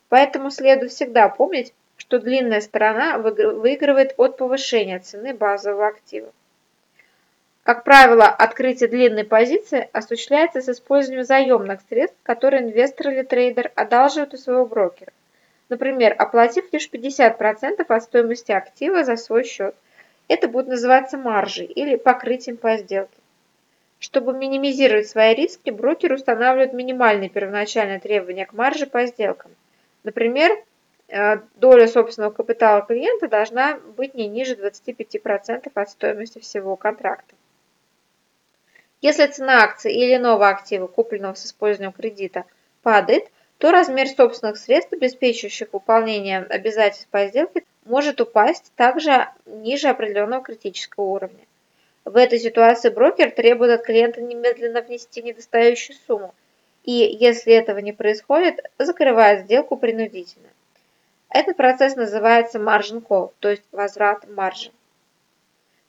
Поэтому 0.08 0.50
следует 0.50 0.92
всегда 0.92 1.28
помнить, 1.28 1.74
что 2.00 2.18
длинная 2.18 2.62
сторона 2.62 3.18
выигрывает 3.18 4.14
от 4.16 4.38
повышения 4.38 5.00
цены 5.00 5.34
базового 5.34 5.86
актива. 5.86 6.32
Как 7.62 7.84
правило, 7.84 8.24
открытие 8.24 8.88
длинной 8.88 9.24
позиции 9.24 9.86
осуществляется 9.92 10.62
с 10.62 10.68
использованием 10.70 11.26
заемных 11.26 11.80
средств, 11.90 12.16
которые 12.22 12.62
инвестор 12.62 13.10
или 13.10 13.22
трейдер 13.22 13.70
одалживают 13.74 14.32
у 14.32 14.38
своего 14.38 14.64
брокера. 14.64 15.12
Например, 15.68 16.14
оплатив 16.18 16.72
лишь 16.72 16.88
50% 16.90 17.84
от 17.86 18.02
стоимости 18.02 18.50
актива 18.50 19.04
за 19.04 19.16
свой 19.16 19.44
счет. 19.44 19.74
Это 20.26 20.48
будет 20.48 20.68
называться 20.68 21.18
маржей 21.18 21.66
или 21.66 21.96
покрытием 21.96 22.56
по 22.56 22.78
сделке. 22.78 23.18
Чтобы 23.98 24.32
минимизировать 24.32 25.06
свои 25.06 25.34
риски, 25.34 25.68
брокер 25.68 26.14
устанавливает 26.14 26.72
минимальные 26.72 27.28
первоначальные 27.28 28.00
требования 28.00 28.46
к 28.46 28.54
марже 28.54 28.86
по 28.86 29.04
сделкам. 29.04 29.50
Например, 30.02 30.50
доля 31.56 31.88
собственного 31.88 32.30
капитала 32.30 32.82
клиента 32.82 33.28
должна 33.28 33.78
быть 33.96 34.14
не 34.14 34.28
ниже 34.28 34.54
25% 34.54 35.70
от 35.74 35.90
стоимости 35.90 36.38
всего 36.38 36.76
контракта. 36.76 37.34
Если 39.00 39.26
цена 39.26 39.64
акции 39.64 39.92
или 39.92 40.16
иного 40.16 40.48
актива, 40.48 40.86
купленного 40.86 41.34
с 41.34 41.46
использованием 41.46 41.92
кредита, 41.92 42.44
падает, 42.82 43.24
то 43.58 43.72
размер 43.72 44.08
собственных 44.08 44.56
средств, 44.56 44.92
обеспечивающих 44.92 45.72
выполнение 45.72 46.38
обязательств 46.38 47.08
по 47.10 47.26
сделке, 47.26 47.64
может 47.84 48.20
упасть 48.20 48.72
также 48.76 49.28
ниже 49.46 49.88
определенного 49.88 50.42
критического 50.42 51.04
уровня. 51.04 51.44
В 52.04 52.16
этой 52.16 52.38
ситуации 52.38 52.88
брокер 52.88 53.30
требует 53.30 53.80
от 53.80 53.86
клиента 53.86 54.20
немедленно 54.20 54.80
внести 54.80 55.22
недостающую 55.22 55.96
сумму, 56.06 56.34
и, 56.84 56.92
если 56.92 57.52
этого 57.52 57.78
не 57.78 57.92
происходит, 57.92 58.60
закрывает 58.78 59.44
сделку 59.44 59.76
принудительно. 59.76 60.48
Этот 61.30 61.56
процесс 61.56 61.94
называется 61.94 62.58
margin 62.58 63.06
call, 63.06 63.32
то 63.38 63.50
есть 63.50 63.62
возврат 63.70 64.28
маржи. 64.28 64.72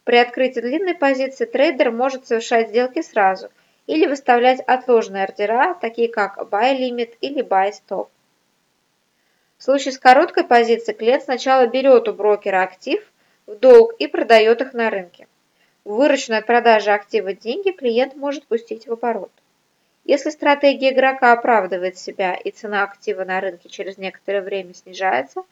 При 0.04 0.18
открытии 0.18 0.60
длинной 0.60 0.94
позиции 0.94 1.46
трейдер 1.46 1.92
может 1.92 2.28
совершать 2.28 2.70
сделки 2.70 3.02
сразу 3.02 3.50
или 3.88 4.06
выставлять 4.06 4.60
отложенные 4.62 5.24
ордера, 5.24 5.74
такие 5.74 6.10
как 6.10 6.38
buy 6.38 6.78
limit 6.78 7.18
или 7.22 7.44
buy 7.44 7.72
stop. 7.72 8.10
В 9.58 9.64
случае 9.64 9.94
с 9.94 10.00
короткой 10.00 10.44
позицией 10.44 10.96
клиент 10.96 11.24
сначала 11.24 11.66
берет 11.66 12.08
у 12.08 12.14
брокера 12.14 12.62
актив 12.62 13.04
в 13.48 13.56
долг 13.56 13.94
и 13.98 14.06
продает 14.06 14.62
их 14.62 14.74
на 14.74 14.92
рынке. 14.92 15.28
Вырученные 15.86 16.40
от 16.40 16.46
продажи 16.46 16.92
актива 16.92 17.34
деньги 17.34 17.72
клиент 17.72 18.16
может 18.16 18.46
пустить 18.46 18.88
в 18.88 18.94
оборот. 18.94 19.32
Если 20.04 20.32
стратегия 20.32 20.94
игрока 20.94 21.34
оправдывает 21.34 21.98
себя 21.98 22.34
и 22.34 22.52
цена 22.52 22.84
актива 22.84 23.24
на 23.24 23.40
рынке 23.40 23.70
через 23.70 23.98
некоторое 23.98 24.42
время 24.42 24.74
снижается, 24.74 25.44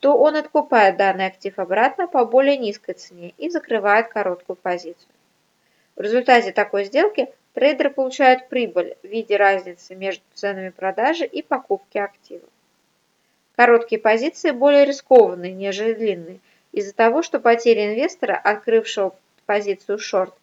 то 0.00 0.16
он 0.18 0.34
откупает 0.34 0.96
данный 0.96 1.26
актив 1.26 1.56
обратно 1.58 2.08
по 2.08 2.24
более 2.24 2.56
низкой 2.56 2.94
цене 2.94 3.34
и 3.38 3.48
закрывает 3.48 4.08
короткую 4.08 4.56
позицию. 4.56 5.08
В 5.94 6.00
результате 6.00 6.50
такой 6.50 6.84
сделки 6.84 7.28
трейдер 7.54 7.90
получает 7.90 8.48
прибыль 8.48 8.96
в 9.02 9.06
виде 9.06 9.36
разницы 9.36 9.94
между 9.94 10.24
ценами 10.34 10.70
продажи 10.70 11.24
и 11.24 11.42
покупки 11.42 11.98
актива. 11.98 12.48
Короткие 13.54 14.00
позиции 14.00 14.50
более 14.50 14.84
рискованные, 14.84 15.52
нежели 15.52 15.92
длинные, 15.92 16.40
из-за 16.72 16.94
того, 16.94 17.22
что 17.22 17.38
потери 17.38 17.92
инвестора, 17.92 18.34
открывшего 18.34 19.14
позицию 19.46 19.98
шорт, 19.98 20.34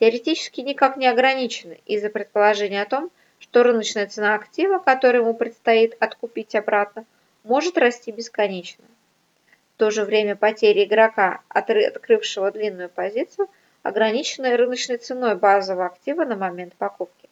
теоретически 0.00 0.60
никак 0.60 0.96
не 0.96 1.06
ограничены 1.06 1.80
из-за 1.86 2.08
предположения 2.08 2.82
о 2.82 2.86
том, 2.86 3.10
что 3.38 3.62
рыночная 3.62 4.06
цена 4.06 4.34
актива, 4.34 4.78
который 4.78 5.20
ему 5.20 5.34
предстоит 5.34 5.96
откупить 6.00 6.54
обратно, 6.54 7.04
может 7.44 7.78
расти 7.78 8.10
бесконечно. 8.10 8.84
В 9.74 9.78
то 9.78 9.90
же 9.90 10.04
время 10.04 10.34
потери 10.34 10.84
игрока, 10.84 11.40
открывшего 11.48 12.50
длинную 12.50 12.88
позицию, 12.88 13.48
ограничены 13.82 14.56
рыночной 14.56 14.98
ценой 14.98 15.36
базового 15.36 15.86
актива 15.86 16.24
на 16.24 16.36
момент 16.36 16.74
покупки. 16.74 17.28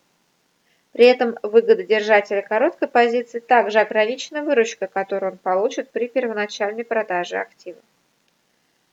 При 0.92 1.06
этом 1.06 1.36
выгода 1.42 1.82
держателя 1.82 2.40
короткой 2.40 2.88
позиции 2.88 3.40
также 3.40 3.80
ограничена 3.80 4.42
выручкой, 4.42 4.88
которую 4.88 5.32
он 5.32 5.38
получит 5.38 5.90
при 5.90 6.08
первоначальной 6.08 6.84
продаже 6.84 7.36
актива. 7.36 7.80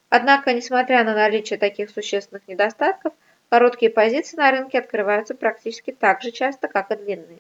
Однако, 0.10 0.52
несмотря 0.52 1.04
на 1.04 1.14
наличие 1.14 1.58
таких 1.58 1.90
существенных 1.90 2.48
недостатков, 2.48 3.14
короткие 3.54 3.92
позиции 3.92 4.36
на 4.36 4.50
рынке 4.50 4.80
открываются 4.80 5.36
практически 5.36 5.92
так 5.92 6.24
же 6.24 6.32
часто, 6.32 6.68
как 6.68 6.90
и 6.90 6.96
длинные. 6.96 7.38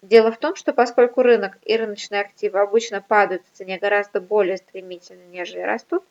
Дело 0.00 0.30
в 0.30 0.38
том, 0.38 0.54
что 0.54 0.72
поскольку 0.72 1.20
рынок 1.22 1.58
и 1.64 1.76
рыночные 1.76 2.20
активы 2.20 2.60
обычно 2.60 3.02
падают 3.02 3.42
в 3.42 3.56
цене 3.56 3.76
гораздо 3.76 4.20
более 4.20 4.58
стремительно, 4.58 5.24
нежели 5.32 5.62
растут, 5.62 6.04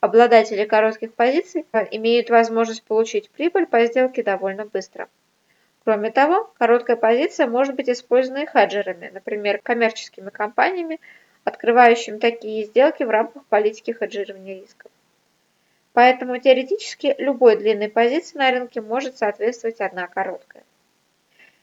обладатели 0.00 0.66
коротких 0.66 1.14
позиций 1.14 1.64
имеют 1.92 2.28
возможность 2.28 2.82
получить 2.82 3.30
прибыль 3.30 3.64
по 3.64 3.86
сделке 3.86 4.22
довольно 4.22 4.66
быстро. 4.66 5.08
Кроме 5.82 6.10
того, 6.10 6.52
короткая 6.58 6.96
позиция 6.96 7.46
может 7.46 7.76
быть 7.76 7.88
использована 7.88 8.42
и 8.42 8.46
хеджерами, 8.46 9.10
например, 9.14 9.62
коммерческими 9.62 10.28
компаниями, 10.28 11.00
открывающими 11.44 12.18
такие 12.18 12.66
сделки 12.66 13.02
в 13.02 13.08
рамках 13.08 13.46
политики 13.46 13.96
хеджирования 13.98 14.60
рисков. 14.60 14.90
Поэтому 15.94 16.38
теоретически 16.38 17.14
любой 17.18 17.56
длинной 17.56 17.88
позиции 17.88 18.36
на 18.36 18.50
рынке 18.50 18.80
может 18.80 19.16
соответствовать 19.16 19.80
одна 19.80 20.08
короткая. 20.08 20.64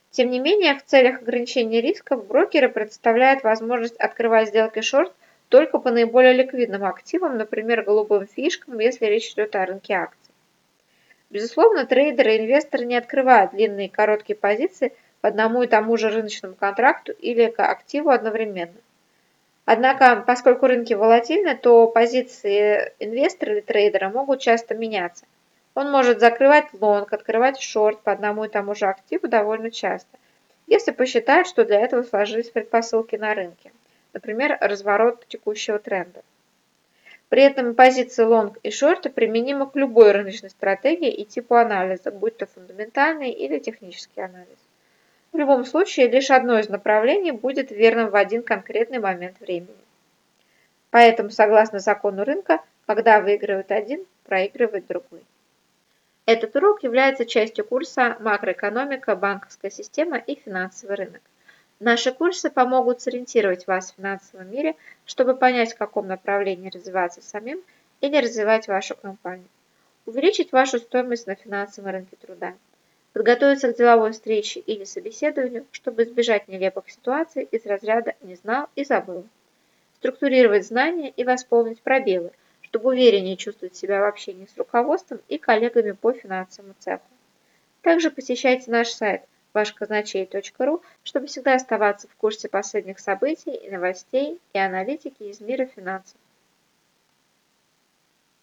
Тем 0.09 0.29
не 0.29 0.39
менее, 0.39 0.77
в 0.77 0.85
целях 0.85 1.21
ограничения 1.21 1.81
рисков 1.81 2.25
брокеры 2.25 2.69
предоставляют 2.69 3.43
возможность 3.43 3.97
открывать 3.97 4.49
сделки 4.49 4.81
шорт 4.81 5.13
только 5.49 5.79
по 5.79 5.91
наиболее 5.91 6.33
ликвидным 6.33 6.85
активам, 6.85 7.37
например, 7.37 7.83
голубым 7.83 8.25
фишкам, 8.25 8.79
если 8.79 9.05
речь 9.05 9.33
идет 9.33 9.53
о 9.55 9.65
рынке 9.65 9.95
акций. 9.95 10.33
Безусловно, 11.29 11.85
трейдеры 11.85 12.35
и 12.35 12.39
инвесторы 12.39 12.85
не 12.85 12.95
открывают 12.95 13.51
длинные 13.51 13.87
и 13.87 13.91
короткие 13.91 14.37
позиции 14.37 14.93
по 15.19 15.27
одному 15.27 15.63
и 15.63 15.67
тому 15.67 15.97
же 15.97 16.09
рыночному 16.09 16.55
контракту 16.55 17.11
или 17.11 17.53
активу 17.57 18.09
одновременно. 18.09 18.75
Однако, 19.73 20.21
поскольку 20.27 20.67
рынки 20.67 20.93
волатильны, 20.93 21.55
то 21.55 21.87
позиции 21.87 22.91
инвестора 22.99 23.53
или 23.53 23.61
трейдера 23.61 24.09
могут 24.09 24.41
часто 24.41 24.75
меняться. 24.75 25.23
Он 25.75 25.89
может 25.89 26.19
закрывать 26.19 26.65
лонг, 26.73 27.13
открывать 27.13 27.57
шорт 27.61 28.01
по 28.01 28.11
одному 28.11 28.43
и 28.43 28.49
тому 28.49 28.75
же 28.75 28.87
активу 28.87 29.29
довольно 29.29 29.71
часто, 29.71 30.17
если 30.67 30.91
посчитает, 30.91 31.47
что 31.47 31.63
для 31.63 31.79
этого 31.79 32.03
сложились 32.03 32.49
предпосылки 32.49 33.15
на 33.15 33.33
рынке, 33.33 33.71
например, 34.11 34.57
разворот 34.59 35.25
текущего 35.29 35.79
тренда. 35.79 36.21
При 37.29 37.41
этом 37.41 37.73
позиции 37.73 38.23
лонг 38.23 38.57
и 38.63 38.71
шорта 38.71 39.09
применимы 39.09 39.67
к 39.69 39.77
любой 39.77 40.11
рыночной 40.11 40.49
стратегии 40.49 41.13
и 41.13 41.23
типу 41.23 41.55
анализа, 41.55 42.11
будь 42.11 42.35
то 42.35 42.45
фундаментальный 42.45 43.31
или 43.31 43.57
технический 43.57 44.19
анализ. 44.19 44.60
В 45.31 45.37
любом 45.37 45.63
случае, 45.63 46.09
лишь 46.09 46.29
одно 46.29 46.59
из 46.59 46.67
направлений 46.67 47.31
будет 47.31 47.71
верным 47.71 48.09
в 48.09 48.15
один 48.15 48.43
конкретный 48.43 48.99
момент 48.99 49.39
времени. 49.39 49.69
Поэтому, 50.89 51.29
согласно 51.29 51.79
закону 51.79 52.25
рынка, 52.25 52.59
когда 52.85 53.21
выигрывает 53.21 53.71
один, 53.71 54.05
проигрывает 54.25 54.87
другой. 54.87 55.23
Этот 56.25 56.55
урок 56.55 56.83
является 56.83 57.25
частью 57.25 57.65
курса 57.65 58.17
«Макроэкономика, 58.19 59.15
банковская 59.15 59.71
система 59.71 60.17
и 60.17 60.35
финансовый 60.35 60.97
рынок». 60.97 61.21
Наши 61.79 62.11
курсы 62.11 62.49
помогут 62.49 63.01
сориентировать 63.01 63.65
вас 63.67 63.91
в 63.91 63.95
финансовом 63.95 64.51
мире, 64.51 64.75
чтобы 65.05 65.35
понять, 65.35 65.73
в 65.73 65.77
каком 65.77 66.07
направлении 66.07 66.69
развиваться 66.69 67.21
самим 67.21 67.61
или 68.01 68.17
развивать 68.17 68.67
вашу 68.67 68.95
компанию, 68.95 69.47
увеличить 70.05 70.51
вашу 70.51 70.77
стоимость 70.77 71.25
на 71.25 71.35
финансовом 71.35 71.91
рынке 71.91 72.17
труда 72.17 72.53
подготовиться 73.13 73.71
к 73.71 73.77
деловой 73.77 74.11
встрече 74.11 74.59
или 74.59 74.83
собеседованию, 74.83 75.65
чтобы 75.71 76.03
избежать 76.03 76.47
нелепых 76.47 76.89
ситуаций 76.89 77.43
из 77.43 77.65
разряда 77.65 78.15
«не 78.21 78.35
знал 78.35 78.67
и 78.75 78.83
забыл», 78.83 79.25
структурировать 79.95 80.65
знания 80.65 81.09
и 81.09 81.23
восполнить 81.23 81.81
пробелы, 81.81 82.31
чтобы 82.61 82.89
увереннее 82.89 83.37
чувствовать 83.37 83.75
себя 83.75 84.01
в 84.01 84.05
общении 84.05 84.47
с 84.47 84.57
руководством 84.57 85.19
и 85.27 85.37
коллегами 85.37 85.91
по 85.91 86.13
финансовому 86.13 86.73
цеху. 86.79 87.03
Также 87.81 88.11
посещайте 88.11 88.71
наш 88.71 88.89
сайт 88.89 89.23
вашказначей.ру, 89.53 90.81
чтобы 91.03 91.27
всегда 91.27 91.55
оставаться 91.55 92.07
в 92.07 92.15
курсе 92.15 92.47
последних 92.47 92.99
событий 92.99 93.53
и 93.53 93.69
новостей 93.69 94.39
и 94.53 94.57
аналитики 94.57 95.23
из 95.23 95.41
мира 95.41 95.65
финансов. 95.65 96.17